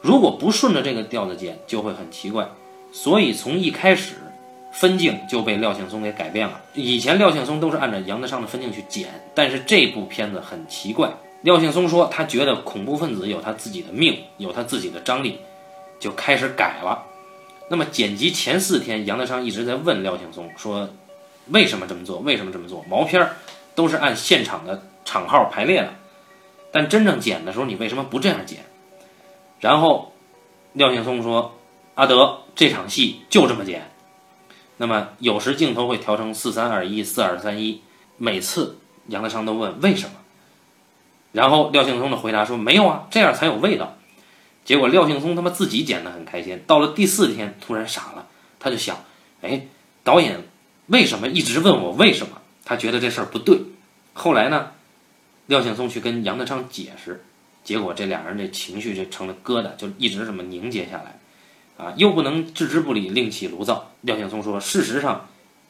[0.00, 2.48] 如果不顺着这个调子剪，就会很奇怪。
[2.92, 4.14] 所以从一开始，
[4.72, 6.60] 分镜就被廖庆松给改变了。
[6.74, 11.10] 以前廖庆松都是按照杨德昌的分镜去剪，但是这部片子很奇怪。
[11.42, 15.38] 廖庆松说，他觉得恐怖分子有他自己的命，有他自己的张力，
[16.00, 17.04] 就开始改了。
[17.68, 20.88] 那么剪辑前四天，杨德昌一直在问廖庆松说
[21.50, 22.18] ：“为什么这么做？
[22.20, 23.36] 为什么这么做？”毛片儿
[23.74, 25.92] 都是按现场的场号排列的，
[26.70, 28.64] 但真正剪的时候，你为什么不这样剪？
[29.60, 30.12] 然后
[30.72, 31.58] 廖庆松说
[31.96, 33.90] ：“阿德，这场戏就这么剪。”
[34.76, 37.82] 那么有时镜头会调成四三二一、四二三一，
[38.16, 40.12] 每次杨德昌都问为什么，
[41.32, 43.96] 然后廖庆松的回答说：“没有啊，这样才有味道。”
[44.64, 48.26] 结果廖庆松他妈自己剪得很开心，到了第四天突然傻了，
[48.60, 49.02] 他就想，
[49.40, 49.66] 哎，
[50.04, 50.46] 导演
[50.88, 52.36] 为什么一直问我为什么？
[52.64, 53.62] 他觉得这事儿不对。
[54.12, 54.72] 后来呢，
[55.48, 57.24] 廖庆松去跟杨德昌解释，
[57.64, 61.18] 结果这俩人这情绪就成了疙瘩，就一直这么凝结下来，
[61.82, 63.90] 啊，又不能置之不理，另起炉灶。
[64.02, 65.26] 廖庆松说，事实上，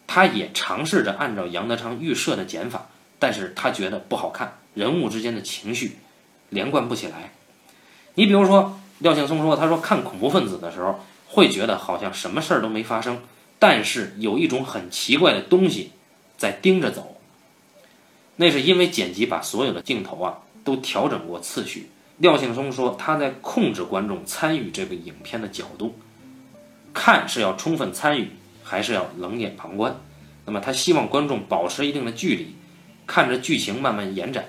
[0.09, 2.89] 他也尝试着按照杨德昌预设的剪法，
[3.21, 5.99] 但是他觉得不好看，人物之间的情绪
[6.51, 7.33] 连贯不起来。
[8.15, 10.99] 你比如说，廖庆松说，他说看恐怖分子的时候，
[11.29, 13.21] 会觉得好像什么事儿都没发生，
[13.61, 15.93] 但是有一种很奇怪的东西
[16.37, 17.18] 在盯着走。
[18.41, 21.91] 那是因为剪辑把所有的镜头啊都调整过次序。
[22.19, 25.95] 廖庆松说，他在控制观众参与这个影片的角度，
[26.95, 28.31] 看是要充分参与，
[28.63, 29.97] 还是要冷眼旁观。
[30.47, 32.55] 那么他希望观众保持一定的距离，
[33.07, 34.47] 看着剧情慢慢延展。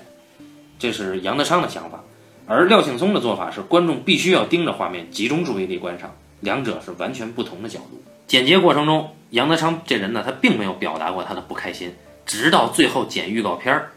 [0.78, 2.02] 这是杨德昌的想法，
[2.46, 8.02] 而廖庆松的做法是观众必须要盯着画面，集中注意力观赏，两者是完全不同的角度。
[8.26, 11.94] 剪接过程中，杨德昌这人呢，他并没有表达过他的不开心，
[12.30, 13.90] 直到最后剪预告片儿，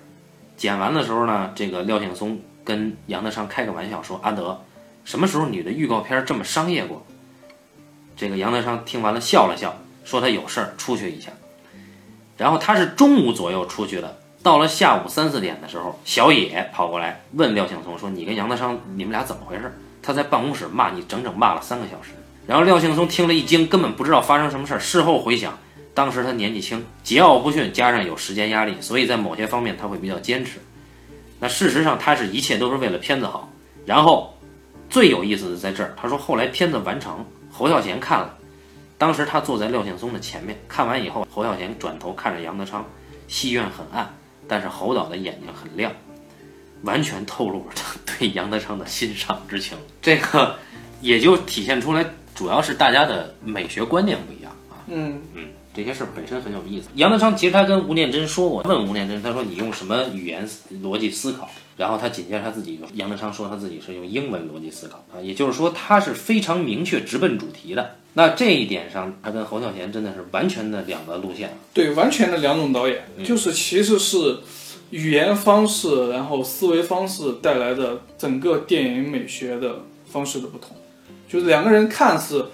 [0.58, 2.42] 剪完的时候呢，这个廖庆松。
[2.64, 4.60] 跟杨德昌开个玩笑说：“阿德，
[5.06, 7.06] 什么时候你的预告片这么商业过？”
[8.18, 11.30] 这个杨德昌听完了笑了笑，说他有事儿出去一下。
[12.38, 22.10] 然后他是中午左右出去的，到了下午三四点的时候，小野跑过来问廖庆松说：“你跟杨德昌你们俩怎么回事？”他在办公室骂你整整骂了三个小时。
[22.48, 24.80] 然后廖庆松听了一惊，根本不知道发生什么事儿。
[24.80, 25.60] 事后回想，
[25.94, 30.60] 当时他年纪轻，桀骜不驯，加上有时间压力，所以在某些方面他会比较坚持。
[31.40, 33.52] 那事实上，他是一切都是为了片子好。
[33.86, 34.34] 然后，
[34.90, 38.34] 最有意思的在这儿，他说后来片子完成，侯孝贤看了，
[38.98, 42.84] 当时他坐在廖庆松的前面，看完以后，侯孝贤转头看着杨德昌，
[43.28, 44.12] 戏院很暗，
[44.48, 45.92] 但是侯导的眼睛很亮，
[46.84, 47.82] 完全透露着
[48.18, 49.78] 对杨德昌的欣赏之情。
[50.02, 50.58] 这个
[51.02, 54.80] 也就体现出来，主要是大家的美学观念不一样啊。
[54.88, 55.50] 嗯嗯。
[55.74, 56.88] 这些事儿本身很有意思。
[56.96, 60.48] 杨德昌其实他跟吴念真说过，问吴念真，他说你用什么语言
[60.84, 61.50] 逻辑思考？
[61.76, 67.96] 然后他紧接着他自己，杨德昌说他自己是用英文逻辑思考啊，也就是说他是非常明确、直奔主题的。
[68.14, 71.58] 那这一点上，他跟侯孝贤真的是完全的两个路线。
[71.74, 74.38] 对，完全的两种导演，就是其实是
[74.92, 80.78] 语言方式，然后思维方式带来的整个电影美学的方式的不同，
[81.28, 82.50] 就是两个人看似。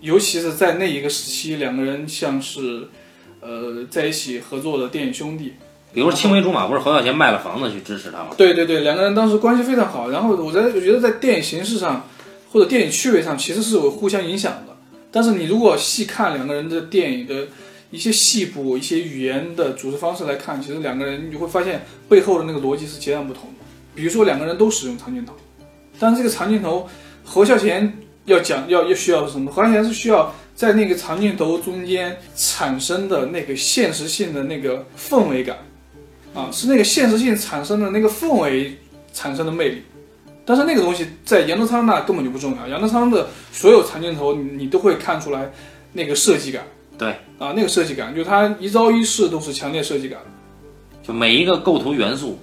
[0.00, 2.88] 尤其是在那一个时期，两个人像是，
[3.40, 5.54] 呃，在一起合作的电影兄弟。
[5.92, 8.28] 比如青梅竹马，不是侯孝贤卖了房子去支持他吗？
[8.36, 10.10] 对对对，两个人当时关系非常好。
[10.10, 12.06] 然后我在我觉得在电影形式上
[12.52, 14.76] 或者电影趣味上其实是有互相影响的。
[15.10, 17.48] 但是你如果细看两个人的电影的
[17.90, 23.64] 一些细部、一些语言的组织方式来看，其实两个人你会发现背后的那个逻辑是截然不同的。
[23.94, 25.32] 比如说两个人都使用长镜头，
[25.98, 26.88] 但是这个长镜头，
[27.24, 27.98] 侯孝贤。
[28.28, 29.50] 要讲要要需要什么？
[29.50, 35.56] 好像是需要在那个长镜头中间产生的那个现实性的那个氛围感，
[36.34, 38.76] 啊，是那个现实性产生的那个氛围
[39.12, 39.82] 产生的魅力。
[40.44, 42.68] 但是那个东西在杨德昌那根本就不重要。
[42.68, 45.50] 杨德昌的所有长镜头，你都会看出来
[45.92, 46.62] 那个设计感。
[46.96, 50.18] 对，啊，那个设计感，就他一招一式都是强烈设计感，
[51.02, 52.38] 就每一个构图元素。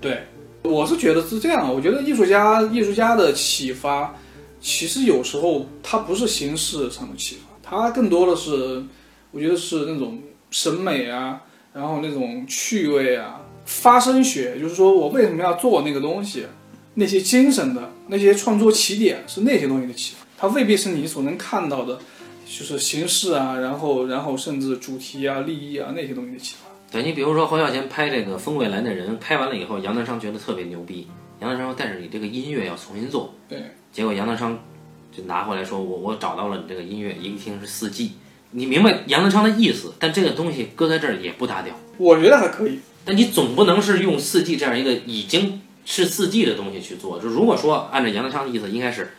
[0.00, 0.22] 对，
[0.62, 1.72] 我是觉得是这样。
[1.74, 4.14] 我觉得艺术家艺术家的启发。
[4.60, 8.84] 其实有时候它不是形式上的启发，它更多的是，
[9.30, 11.42] 我觉得是那种审美啊，
[11.72, 16.46] 然后那种趣味啊，发声学，就是说我为什么要做那个东西，
[16.94, 21.98] 那些精神的那些创作起点是那些东西的启发，它未必是你所能看到的，
[22.46, 26.66] 就是形式啊，然后然后甚至主题啊、利益啊那些东西的启发。
[26.90, 31.08] 对你比如说侯孝贤拍这个《风未来的人》，拍完了以后，杨德昌觉得特别牛逼，
[31.40, 33.58] 杨德昌说：“但是你这个音乐要重新做。”对。
[33.96, 34.62] 结果杨德昌
[35.10, 38.12] 就拿回来说：“我我找到了你这个音乐，一听是四季，
[38.50, 41.74] 你明白杨德昌的意思，但这个东西搁在这儿也不搭调。
[41.96, 47.18] 我觉得还可以，但你总不能是用四季这样一个已经是四季的东西去做。
[47.18, 49.14] 就如果说按照杨德昌的意思，应该是，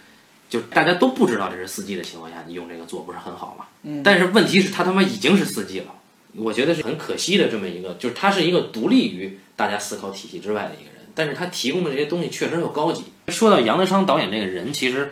[0.48, 3.66] 就大家都不知道这是四季的情况下，你用这个做不是很好吗？
[3.82, 4.04] 嗯。
[4.04, 5.96] 但是问题是，他他妈已经是四季了，
[6.36, 15.12] 我觉得是很可惜的这么一个，就是他是一个独立于大家思考体系之外的一个人，但是他提供的这些东西确实又高级。”说到杨德昌导演这个人，其实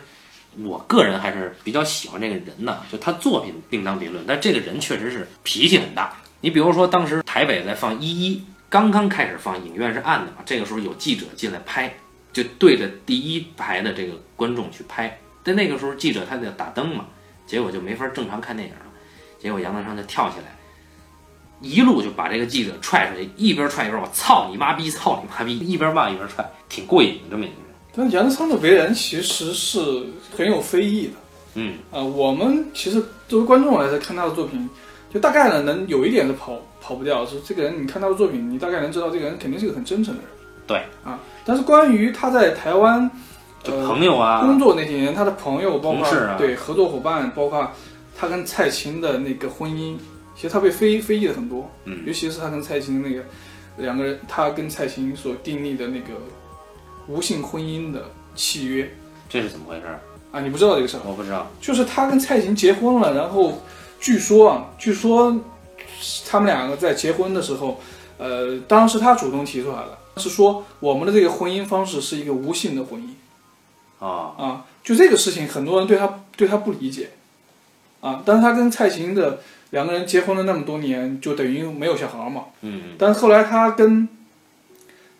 [0.62, 2.82] 我个人还是比较喜欢这个人的。
[2.90, 6.16] 就他作品另当别论，但这个人确实是脾气很大。
[6.40, 8.36] 你比如说，当时台北在放《一一》，
[8.70, 11.92] 刚刚开始放，影院是暗的嘛，这个时候有记者进来拍，
[12.32, 15.18] 就对着第一排的这个观众去拍。
[15.42, 17.06] 但那个时候记者他得打灯嘛，
[17.46, 18.80] 结果就没法正常看电影了。
[19.38, 20.55] 结果杨德昌就跳起来，
[21.60, 26.44] 一路就把这个记者踹出去，一边踹一边我操你妈逼，操你妈逼，一边骂一边踹。
[26.68, 30.04] 挺过瘾的这么一个人，但杨德昌的为人其实是
[30.36, 31.12] 很有非议的。
[31.54, 34.68] 嗯啊，我们其实作为观众来看他的作品，
[35.12, 40.30] 就大概呢能有一点是跑跑不掉，是这个人你看他的作品，你大概能知道这个人肯定是个很真诚的人。
[40.66, 43.10] 对啊，但是关于他在台湾
[43.64, 47.70] 呃朋友啊工作那些年，他的朋友包括啊对合作伙伴，包括
[48.18, 49.96] 他跟蔡琴的那个婚姻，
[50.36, 53.24] 其实他被非非议了很多，嗯尤其是他跟蔡琴那个
[53.78, 56.14] 两个人，他跟蔡琴所订立的那个
[57.08, 58.94] 无性婚姻的契约
[59.28, 60.00] 这是怎么回事儿？
[60.32, 61.00] 啊，你不知道这个事儿？
[61.06, 61.50] 我不知道。
[61.60, 63.62] 就是他跟蔡琴结婚了，然后
[63.98, 65.34] 据说啊，据说
[66.28, 67.80] 他们两个在结婚的时候，
[68.18, 77.10] 呃，当时他主动提出来的，是说我们的这个婚姻方式是一个无性的婚姻啊，啊，就这个事情，很多人对他对他不理解
[78.00, 82.94] 啊，但是他跟蔡琴的两个人结婚了那么多年，就等于没有小孩嘛，嗯。
[82.98, 84.08] 但是后来他跟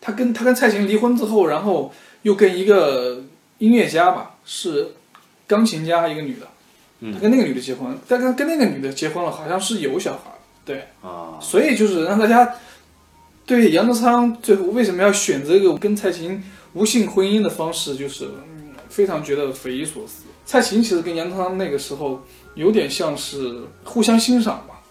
[0.01, 3.23] 他跟他跟蔡琴离婚之后，然后又跟一个
[3.57, 4.89] 音乐家吧，是
[5.45, 6.47] 钢琴家一个女的，
[7.01, 7.13] 嗯。
[7.13, 10.31] 他跟那个女的结婚，但跟跟那个女的结婚了，好像是有小孩，
[10.65, 12.55] 对，啊，所以就是让大家
[13.45, 16.43] 对杨德昌最后为什么要选择一个跟蔡琴
[16.73, 18.53] 无性婚姻的方式，就是、嗯
[18.89, 20.23] 非常觉得匪夷所思。
[20.45, 22.23] 蔡琴其实跟杨德昌那个时候
[22.57, 24.81] 有点像是互相欣赏吧，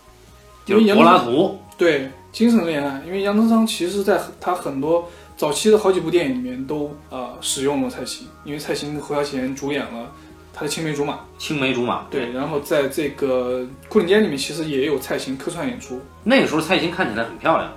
[0.64, 1.58] 因就是柏为杨德拉图。
[1.76, 5.06] 对精神恋爱，因为杨德昌其实在他很多
[5.36, 10.10] 早期的好几部电影里面都啊、呃使用了蔡琴，因为蔡琴和侯孝贤主演了
[10.54, 12.06] 他的青梅竹马，青梅竹马。
[12.10, 13.60] 对，然后在这个
[13.92, 17.70] 《牯岭街》里面其实也有蔡琴客串演出，那个时候蔡琴看起来很漂亮。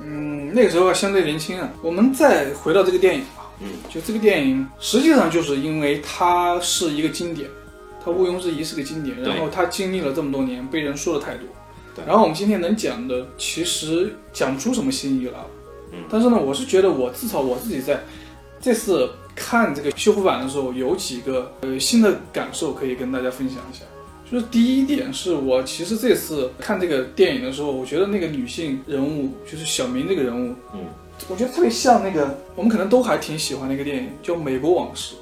[0.00, 1.68] 嗯，那个时候相对年轻啊。
[1.82, 7.50] 我们再回到这个电影吧，嗯，就这个电影实际上就是因为它是一个经典，
[8.08, 11.46] 它毋庸置疑是个经典，然后它经历了这么多年，被人说的太多。
[11.94, 15.46] 对然后我们今天能讲的，其实讲不出什么新意来了。
[15.92, 18.00] 嗯，但是呢，我是觉得我至少我自己在
[18.60, 23.84] 这次看这个修复版的时候，有几个呃新的感受可以跟大家分享一下。
[24.30, 30.80] 就是第一点是我其实这次看这个电影的时候，我觉得那个女性人物就是小明这个人物，嗯，
[31.28, 35.14] 我觉得特别像那个我们可能都还挺喜欢的一个电影，叫《美国往事》。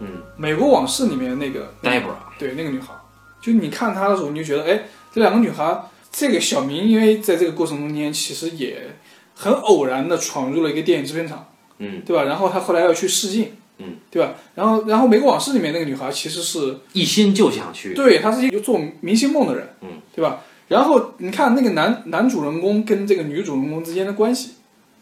[0.00, 2.14] 嗯《美国往事》里面那个那个，Debra。
[2.38, 2.94] 对，那个女孩，
[3.40, 5.82] 就你看她的时候，你就觉得，哎，这两个女孩，
[6.12, 8.96] 这个小明，因为在这个过程中间，其实也
[9.34, 11.46] 很偶然的闯入了一个电影制片厂，
[11.78, 12.24] 嗯，对吧？
[12.24, 14.34] 然后他后来要去试镜，嗯，对吧？
[14.54, 17.94] 然后，然后《美国往事》里面那个女孩其实是，一心就想去。
[17.94, 20.40] 对，她是一个做明星梦的人，嗯，对吧？
[20.68, 24.50] 然后你看那个男男主人公跟这个女主人公之间的关系，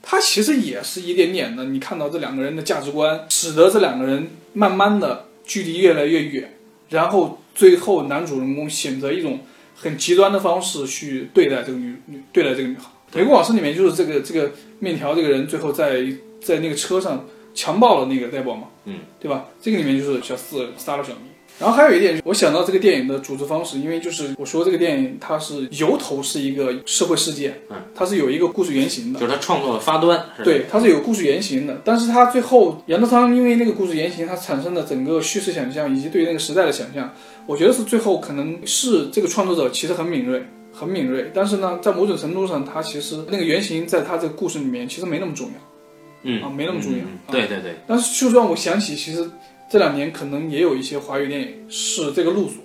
[0.01, 6.57] 他其实也是一点点的，你看到这两个人的价值观，使得这两个人慢慢的距离越来越远，
[6.89, 9.41] 然后最后男主人公选择一种
[9.77, 12.85] 很极端的方式去对待这个女女对待这个女孩。
[13.13, 16.07] 对美国往事里面就是这个这个面条这个人最后在
[16.41, 19.45] 在那个车上强暴了那个戴宝嘛，嗯，对吧？
[19.61, 21.36] 这个里面就是小四杀了小明。
[21.59, 30.23] 然后还有一点，我想到这个电影的组织方式，因为就是我说这个电影它是由头是一个社会事件，嗯，它是有一个故事原型的，就是它创作的发端。
[30.45, 37.11] 对，它是有故事原型的，但是它最后杨德昌因为那个故事原型，它产生的整个叙事想象以及对那个时代的想象，
[37.47, 40.43] 我觉得是最后可能是这个创作者其实很敏锐，
[40.73, 45.53] 很敏锐，但是呢，在某种程度上，他其实那个原型在他这个故事里面其实没那么重要。
[46.29, 46.99] 嗯啊没那么重要。
[47.31, 49.31] 对对对，但是就让我想起，其实
[49.69, 52.57] 这两年可能也有一些华语电影是这个路数，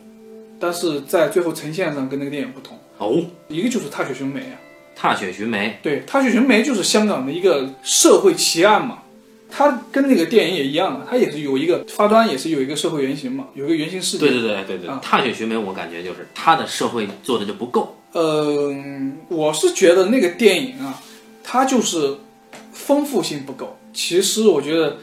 [0.60, 2.78] 但是在最后呈现上跟那个电影不同。
[2.98, 4.60] 哦，一个就是《踏雪寻梅》啊，
[4.96, 5.80] 踏雪寻梅。
[5.82, 9.00] 对，《踏雪寻梅》就是香港的一个社会奇案嘛，
[9.50, 14.30] 它跟那个电影也一样啊，它也是有一个发端，也是有一个社会原型嘛，有一个原型事件。
[14.30, 17.98] 对对对对对，啊踏雪寻梅，我感觉就是它的社会做的就不够。
[18.14, 21.02] 嗯，我是觉得那个电影啊，
[21.44, 22.18] 它就是
[22.72, 23.76] 丰富性不够。
[23.94, 24.98] 其实我觉得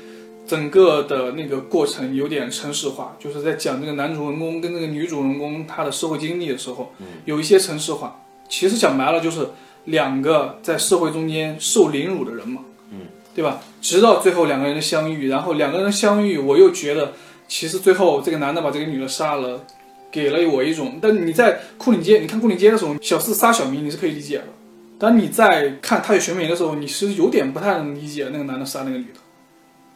[0.48, 6.92] 整个的那个过程有点城市化，就是在讲这个男主人公跟这个女主人公他的社会经历的时候，
[7.26, 8.20] 有一些城市化。
[8.48, 9.46] 其实讲白了就是
[9.84, 13.02] 两个在社会中间受凌辱的人嘛，嗯，
[13.34, 13.60] 对吧？
[13.80, 17.12] 直到最后两个人的相遇，然后两个人相遇，我又觉得
[17.46, 19.64] 其实最后这个男的把这个女的杀了。
[20.10, 24.44] 给了我一种，但你在库里街，你看库里街的时候，小四杀小明你是可以理解的，
[24.98, 29.20] 但你在看踏雪寻梅的时候，你是有点不太能理解那个男的杀那个女的。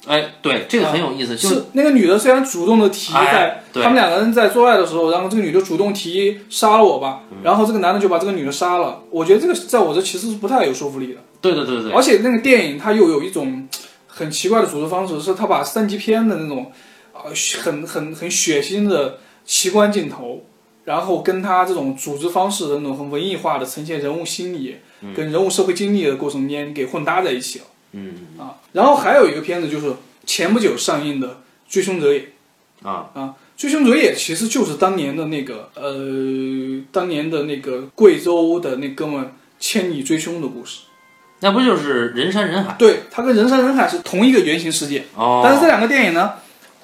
[0.06, 9.02] 哎，对，这个很有意思，就是是那个女的虽然主动的提哎在对他们两个人在做爱的时候，然后这个女的主动提杀了我吧，嗯然后这个男的就把这个女的杀了。
[9.10, 11.20] 我觉得这个在我这其实是不太有说服力的。
[11.40, 13.68] 对对对对对，而且那个电影它又有一种
[14.06, 16.72] 很奇怪的组织方式，是他把三级片的那种
[17.12, 17.22] 呃
[17.62, 20.44] 很很很血腥的奇观镜头，
[20.84, 24.78] 然后跟他这种组织方式的那种很文艺化的呈现人物心理、
[25.14, 27.64] 跟人物社会经历的过程间给混搭在一起了。
[27.92, 29.92] 嗯啊，然后还有一个片子就是
[30.26, 31.28] 前不久上映的
[31.68, 32.20] 《追凶者也》
[32.88, 40.80] 啊，啊，《追凶者也》其实就是当年的那个呃，当年的那个贵州的那哥们千里追凶的故事。
[41.40, 45.04] 那不就是人山人海对，它跟人山人海是同一个原型世界。
[45.16, 45.42] 哦？
[45.44, 46.34] 但是这两个电影呢，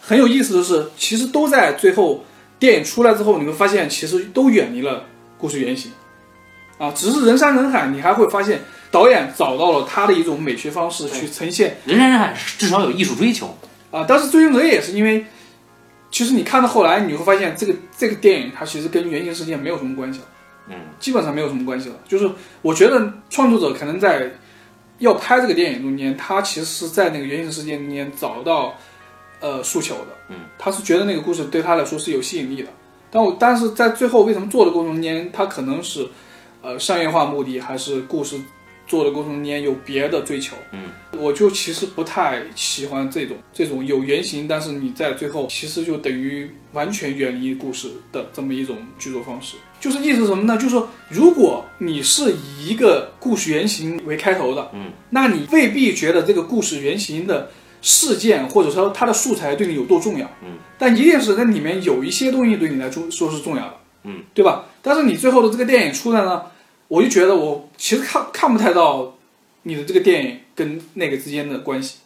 [0.01, 2.25] 很有意思的是，其实都在最后
[2.59, 5.05] 电影出来之后，你会发现其实都远离了
[5.39, 5.93] 故事原型。
[6.77, 13.47] 啊，只是人山人海，你还会发现导演找到了他的一种美学方式去呈现人山人海，至少有艺术追求。
[13.91, 14.05] 啊。
[14.09, 15.25] 但是《追凶者》也是因为，
[16.11, 20.27] 其实你看到后来，你会发现这个这个电影它其实跟原型事件没有什么关系了，
[20.69, 21.97] 嗯，基本上没有什么关系了。
[22.07, 22.31] 就是
[22.63, 24.31] 我觉得创作者可能在
[24.99, 28.75] 要拍这个电影中间，他其实是在那个原型事件中间找到
[29.41, 32.69] 呃诉求的，嗯，他是觉得那个故事对他来说是有吸引力的。
[33.11, 36.07] 但我但是在最后为什么做的过程中间，他可能是
[36.61, 38.39] 呃商业化目的，还是故事
[38.89, 40.57] 做的过程中间有别的追求？
[40.73, 49.57] 嗯，我就其实不太喜欢这种这种有原型，但是你在最后其实就等于完全远离故事的这么一种剧作方式。
[49.79, 50.57] 就是意思是什么呢？
[50.57, 63.75] 就是说，如果你是以一个故事原型为开头的，嗯，那你未必觉得这个故事原型的事件或者说它的素材对你有多重要，嗯，但一定是那里面有一些东西对你来说说是重要的，
[64.05, 64.65] 嗯，对吧？
[64.83, 66.43] 但是你最后的这个电影出来呢，
[66.89, 69.15] 我就觉得我其实看看不太到
[69.63, 71.99] 你的这个电影跟那个之间的关系，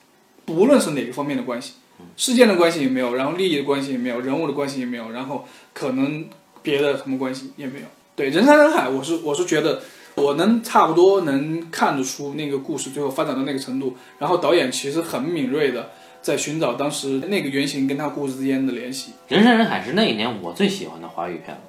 [0.44, 1.74] 不论是哪个方面的关系，
[2.16, 6.26] 事件的关系也没有，然后利益的关系也没有，人物的关系也没有，然后可能
[6.62, 7.86] 别的什么关系也没有。
[8.14, 9.80] 对，人山人海，我是我是觉得
[10.16, 19.12] 我能差不多能看得出那个故事最后发展到那个程度，然后导演其实很敏锐的在寻找当时那个原型跟他故事之间的联系。
[19.28, 21.60] 人山人海是那一年我最喜欢的华语片了，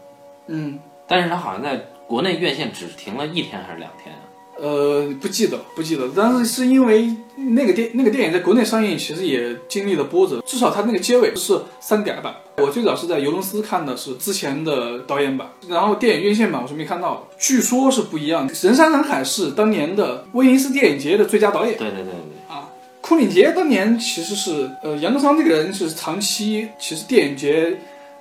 [0.47, 4.21] 嗯，但是他好像在国内院线只停了一天还是两天啊？
[4.59, 6.07] 呃，不记得，不记得。
[6.15, 12.35] 但是是因为那个电那个电影在国内上映，其实也经历了波折，至少它那个结尾是删改版。
[12.57, 18.53] 我最早是在尤伦斯看的是之前的导演版，然后电影院线版我是没看到的，据说是不一样的。
[18.61, 21.75] 人山人海是当年的威尼斯电影节的最佳导演。
[21.75, 22.69] 对对对对，啊
[23.01, 27.75] 库里杰当年其实是，呃，杨德昌这个人是长期其实电影节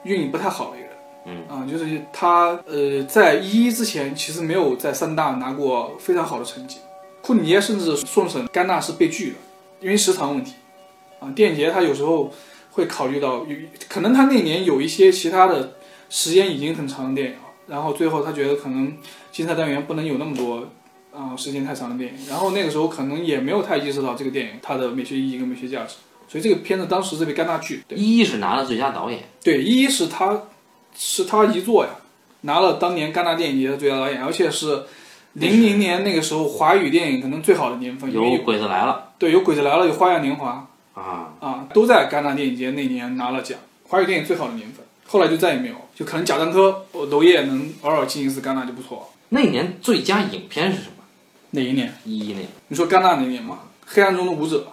[0.04, 0.76] 运营不太好的
[1.24, 6.78] 嗯啊，就是他呃在一一之前其实没有在三大拿过非常好的成绩，
[7.20, 9.36] 库里耶甚至送审戛纳是被拒的，
[9.80, 10.54] 因为时长问题，
[11.20, 12.32] 啊，电影节他有时候
[12.72, 13.56] 会考虑到有
[13.88, 15.74] 可能他那年有一些其他的
[16.10, 18.96] 时间已经很长的电影了，然后最后他觉得可能
[19.30, 20.68] 竞赛单元不能有那么多。
[21.14, 25.96] 啊、时间太长的电影，然后那个时候可能也没有太意识到这个电影它的美学意义跟美学价值，
[26.26, 27.82] 所以这个片子当时是被戛纳拒。
[27.86, 30.44] 对一一是拿了最佳导演，对，一一是他
[30.96, 31.90] 是他一作呀，
[32.42, 34.84] 拿了当年戛纳电影节的最佳导演，而且是
[35.34, 44.84] 零零年那个时候华语电影可能最好的年份，有鬼子来了对有《鬼子来了》有《花样年华啊，》啊，都在戛纳电影节那年拿了奖，华语电影最好的年份。
[45.06, 49.04] 后来就再也没有，就可能贾樟柯、呃娄烨能偶尔进一次戛纳就不错了。
[49.28, 51.04] 那一年最佳影片是什么？
[51.50, 51.94] 哪一年？
[52.04, 53.58] 一一年，你说戛纳那年吗？
[53.84, 54.66] 黑暗中的舞者。
[54.68, 54.72] 哦，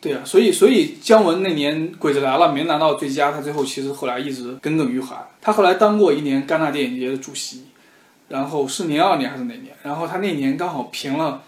[0.00, 5.16] 对啊，所以所以姜文那年《鬼子来了》没拿到最佳，他最后其实后来一直耿耿于怀。
[5.40, 7.64] 他后来当过一年戛纳电影节的主席，
[8.28, 9.74] 然后是零二年还是哪年？
[9.82, 11.42] 然后他那年刚好评了，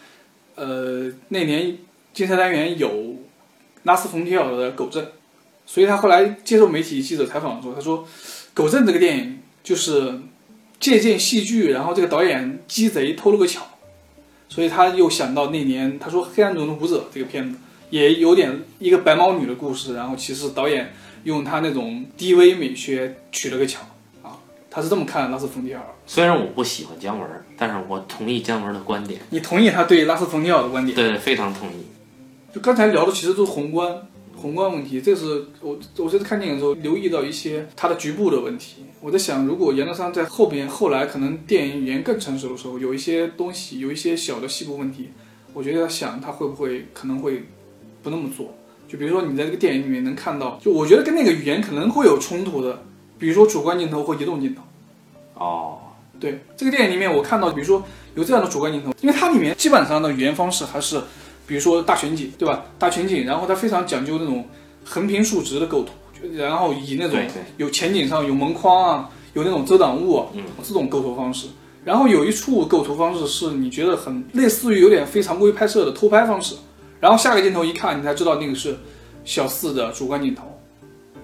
[0.57, 1.79] 呃，那年
[2.13, 3.15] 竞赛单元有
[3.85, 5.05] 拉斯冯提尔的《狗镇》，
[5.65, 7.99] 所以他后来接受媒体记者采访的时候，他说，
[8.53, 10.21] 《狗镇》这个电影就是
[10.81, 13.63] 借鉴戏剧，然后这个导演鸡贼偷了个巧。
[14.49, 17.57] 所以他又想到那年，他说《黑暗中的舞者》这个片子
[17.91, 20.93] 也有点一个白毛女的故事，然后其实导演
[21.25, 23.81] 用他那种低微美学取了个巧
[24.23, 24.39] 啊，
[24.71, 25.83] 他是这么看拉斯冯提尔。
[26.07, 30.97] 虽然我不喜欢姜文，但是我同意姜文的观点，你同意他对拉斯冯提尔的观点？
[30.97, 31.85] 对，非常同意。
[32.53, 38.85] 就刚才聊的其实都是宏观宏观问题，这是我我这次看电影的时候留意到一些他的局部的问题。
[39.01, 45.11] 我在想，如果杨德昌在后边后来可能电影语言更成熟的时候，有一些东西有一些小的细部问题，
[45.53, 47.45] 我觉得要想他会不会可能会
[48.03, 48.55] 不那么做。
[48.89, 52.83] 就比如说你在这个电影里面能看到，就我觉得跟那个语言可能会有冲突的，
[53.19, 54.63] 比如说主观镜头或移动镜头。
[55.35, 55.79] 哦，
[56.19, 57.83] 对这个电影里面，我看到，比如说
[58.15, 61.01] 有这样的主观镜头，因为它里面基本上的语言方式还是，
[61.47, 62.65] 比如说大全景，对吧？
[62.79, 64.45] 大全景，然后它非常讲究那种
[64.85, 67.19] 横平竖直的构图，就然后以那种
[67.57, 71.47] 有前景上有门框啊，有那种遮挡物啊，嗯，这种构图方式。
[71.85, 76.57] 然后有一处构图方式是你觉得很类似于有点非常规拍摄的偷拍方式，
[77.01, 78.77] 然后下个镜头一看，你才知道那个是
[79.25, 80.45] 小四的主观镜头，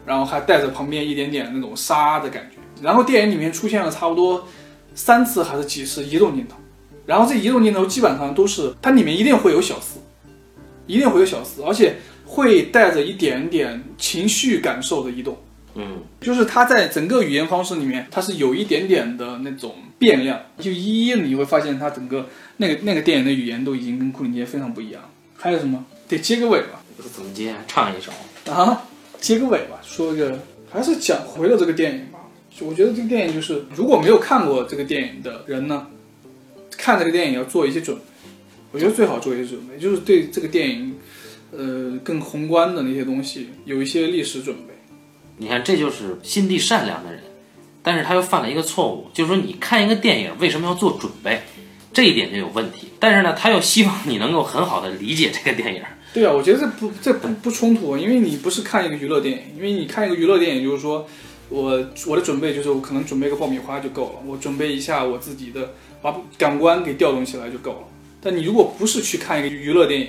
[0.07, 2.57] 然后还带着旁边一点点那种沙的感觉。
[2.83, 4.47] 然后电影里面出现了差不多
[4.95, 6.57] 三次还是几次移动镜头，
[7.07, 9.99] 然后这移动镜头基本上都是它里面一定会有小四，
[10.87, 15.37] 一定会有小四，而且会带着一点点情绪感受的移动。
[15.75, 20.41] 嗯，就是它在整个语言方式里面，它是有一点点的那种变量。
[20.59, 25.03] 就一一你会发现它整个那个那个电影的语言都已经跟库里杰非常不一样。
[25.37, 25.85] 还有什么？
[26.09, 26.83] 得接个尾吧？
[27.13, 27.55] 怎么接？
[27.67, 28.11] 唱一首。
[28.53, 28.85] 啊，
[29.21, 30.39] 接个尾吧，说一个
[30.71, 32.21] 还是讲回了这个电影吧。
[32.61, 35.89] 我觉得这个电影就是，如果没有看过这个电影的人呢，
[36.71, 38.03] 看这个电影要做一些准备。
[38.73, 40.97] 我觉得最好做一些准备，就是对这个电影，
[41.53, 44.75] 呃，更宏观的那些东西有一些历史准备。
[45.39, 47.23] 你看，这就是心地善良的人，
[47.83, 51.43] 但是他又犯了一个错误，就是说你看一个电影为什么要做准备，
[51.97, 52.89] 这一点就有问题。
[53.01, 55.83] 但是呢，他又希望你能够很好的理解这个电影。
[56.13, 61.09] 对啊，我觉得这不这不不冲突，因为你不是看一个娱乐电影，因为你看一个娱乐电影就是说。
[61.49, 67.79] 我我的准备就是我可能准备个爆米花就够了，我准备一下我自己的把感官给调动起来就够了。
[68.21, 70.09] 但你如果不是去看一个娱乐电影，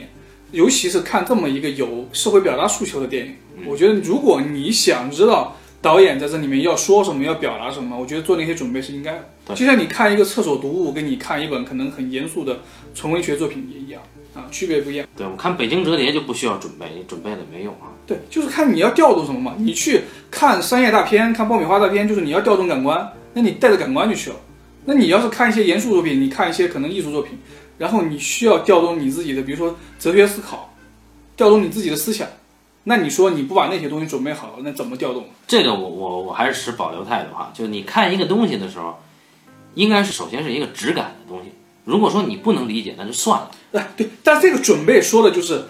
[0.52, 3.36] 尤其是看这么一个有社会表达诉求的电影，
[3.68, 9.56] 我觉得如果你想知道导演在这里面要说什么要表达什么，我觉得做那些准备是应该的。
[9.56, 12.60] 就像你看一个厕所读物，跟你看一本可能很严肃的
[12.94, 14.02] 纯文学作品也一样。
[14.34, 15.08] 啊，区别不一样。
[15.16, 17.90] 对，我看《北京折叠》就不需要准备，你准备了没用啊。
[18.06, 19.56] 对，就是看你要调动什么嘛。
[19.58, 24.36] 你去看商业大片、看爆米花大片，就是你要调动感官，那你带着感官就去了。
[24.86, 27.36] 那你要是看一些严肃作品，你看一些可能艺术作品，
[27.80, 30.72] 然后你需要调动你自己的，比如说哲学思考，
[31.36, 32.28] 调动你自己的思想，
[32.90, 35.26] 那你说你不把那些东西准备好，那怎么调动？
[35.46, 37.52] 这个我我我还是持保留态度哈。
[37.54, 38.98] 就是你看一个东西的时候，
[39.74, 41.52] 应该是首先是一个质感的东西。
[41.84, 43.52] 如果说你不能理解，那就算了。
[43.74, 45.66] 哎，对，但这个准备说的就是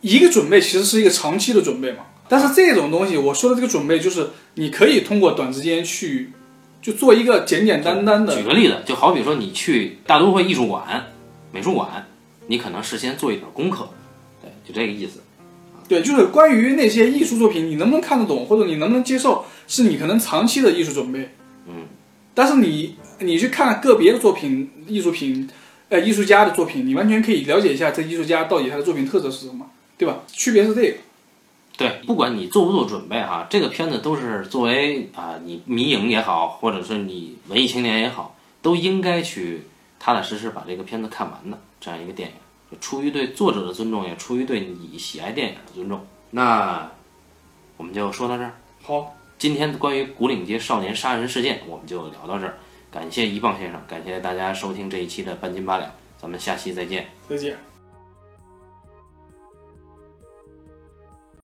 [0.00, 1.98] 一个准备，其实是一个长期的准备嘛。
[2.30, 6.32] 但是这种东西，我说的这个准备，就是你可以通过短时间去
[6.80, 8.34] 就做一个简简单单的。
[8.34, 11.12] 举个例子，就好比说你去大都会艺术馆、
[11.52, 12.06] 美术馆，
[12.46, 13.90] 你可能事先做一点功课，
[14.40, 15.20] 对，就这个意思。
[15.88, 21.30] 对，就是关于那些艺术作品，你能不能看得懂，或者你能不能接受，是你可能长期的艺术准备。
[21.66, 21.86] 嗯，
[22.34, 22.96] 但是你。
[23.20, 25.50] 你去看个别的作品、艺术品，
[25.88, 29.68] 呃，艺术家的作品，你完全可以了解一下这艺术家到底他的作品特色是什么，
[29.98, 30.20] 对吧？
[30.28, 30.98] 区别是这个。
[31.76, 39.62] 对，不管你做不做准备哈，这个片子都是作为啊，你迷影也好，或者是你文艺青年也好，都应该去
[39.98, 42.38] 踏踏实实把这个片子看完的这样一个电影，就
[42.80, 46.06] 出于对作者的尊重，也出于对你喜爱电影的尊重。
[46.30, 46.90] 那
[47.76, 48.52] 我们就说到这儿。
[48.82, 52.58] 好，今天关于古岭街少年杀人事件，我们就聊到这儿。
[52.90, 57.06] 感谢一棒先生，感谢大家收听这一期的半斤八两，咱们下期再见。
[57.28, 57.67] 再见。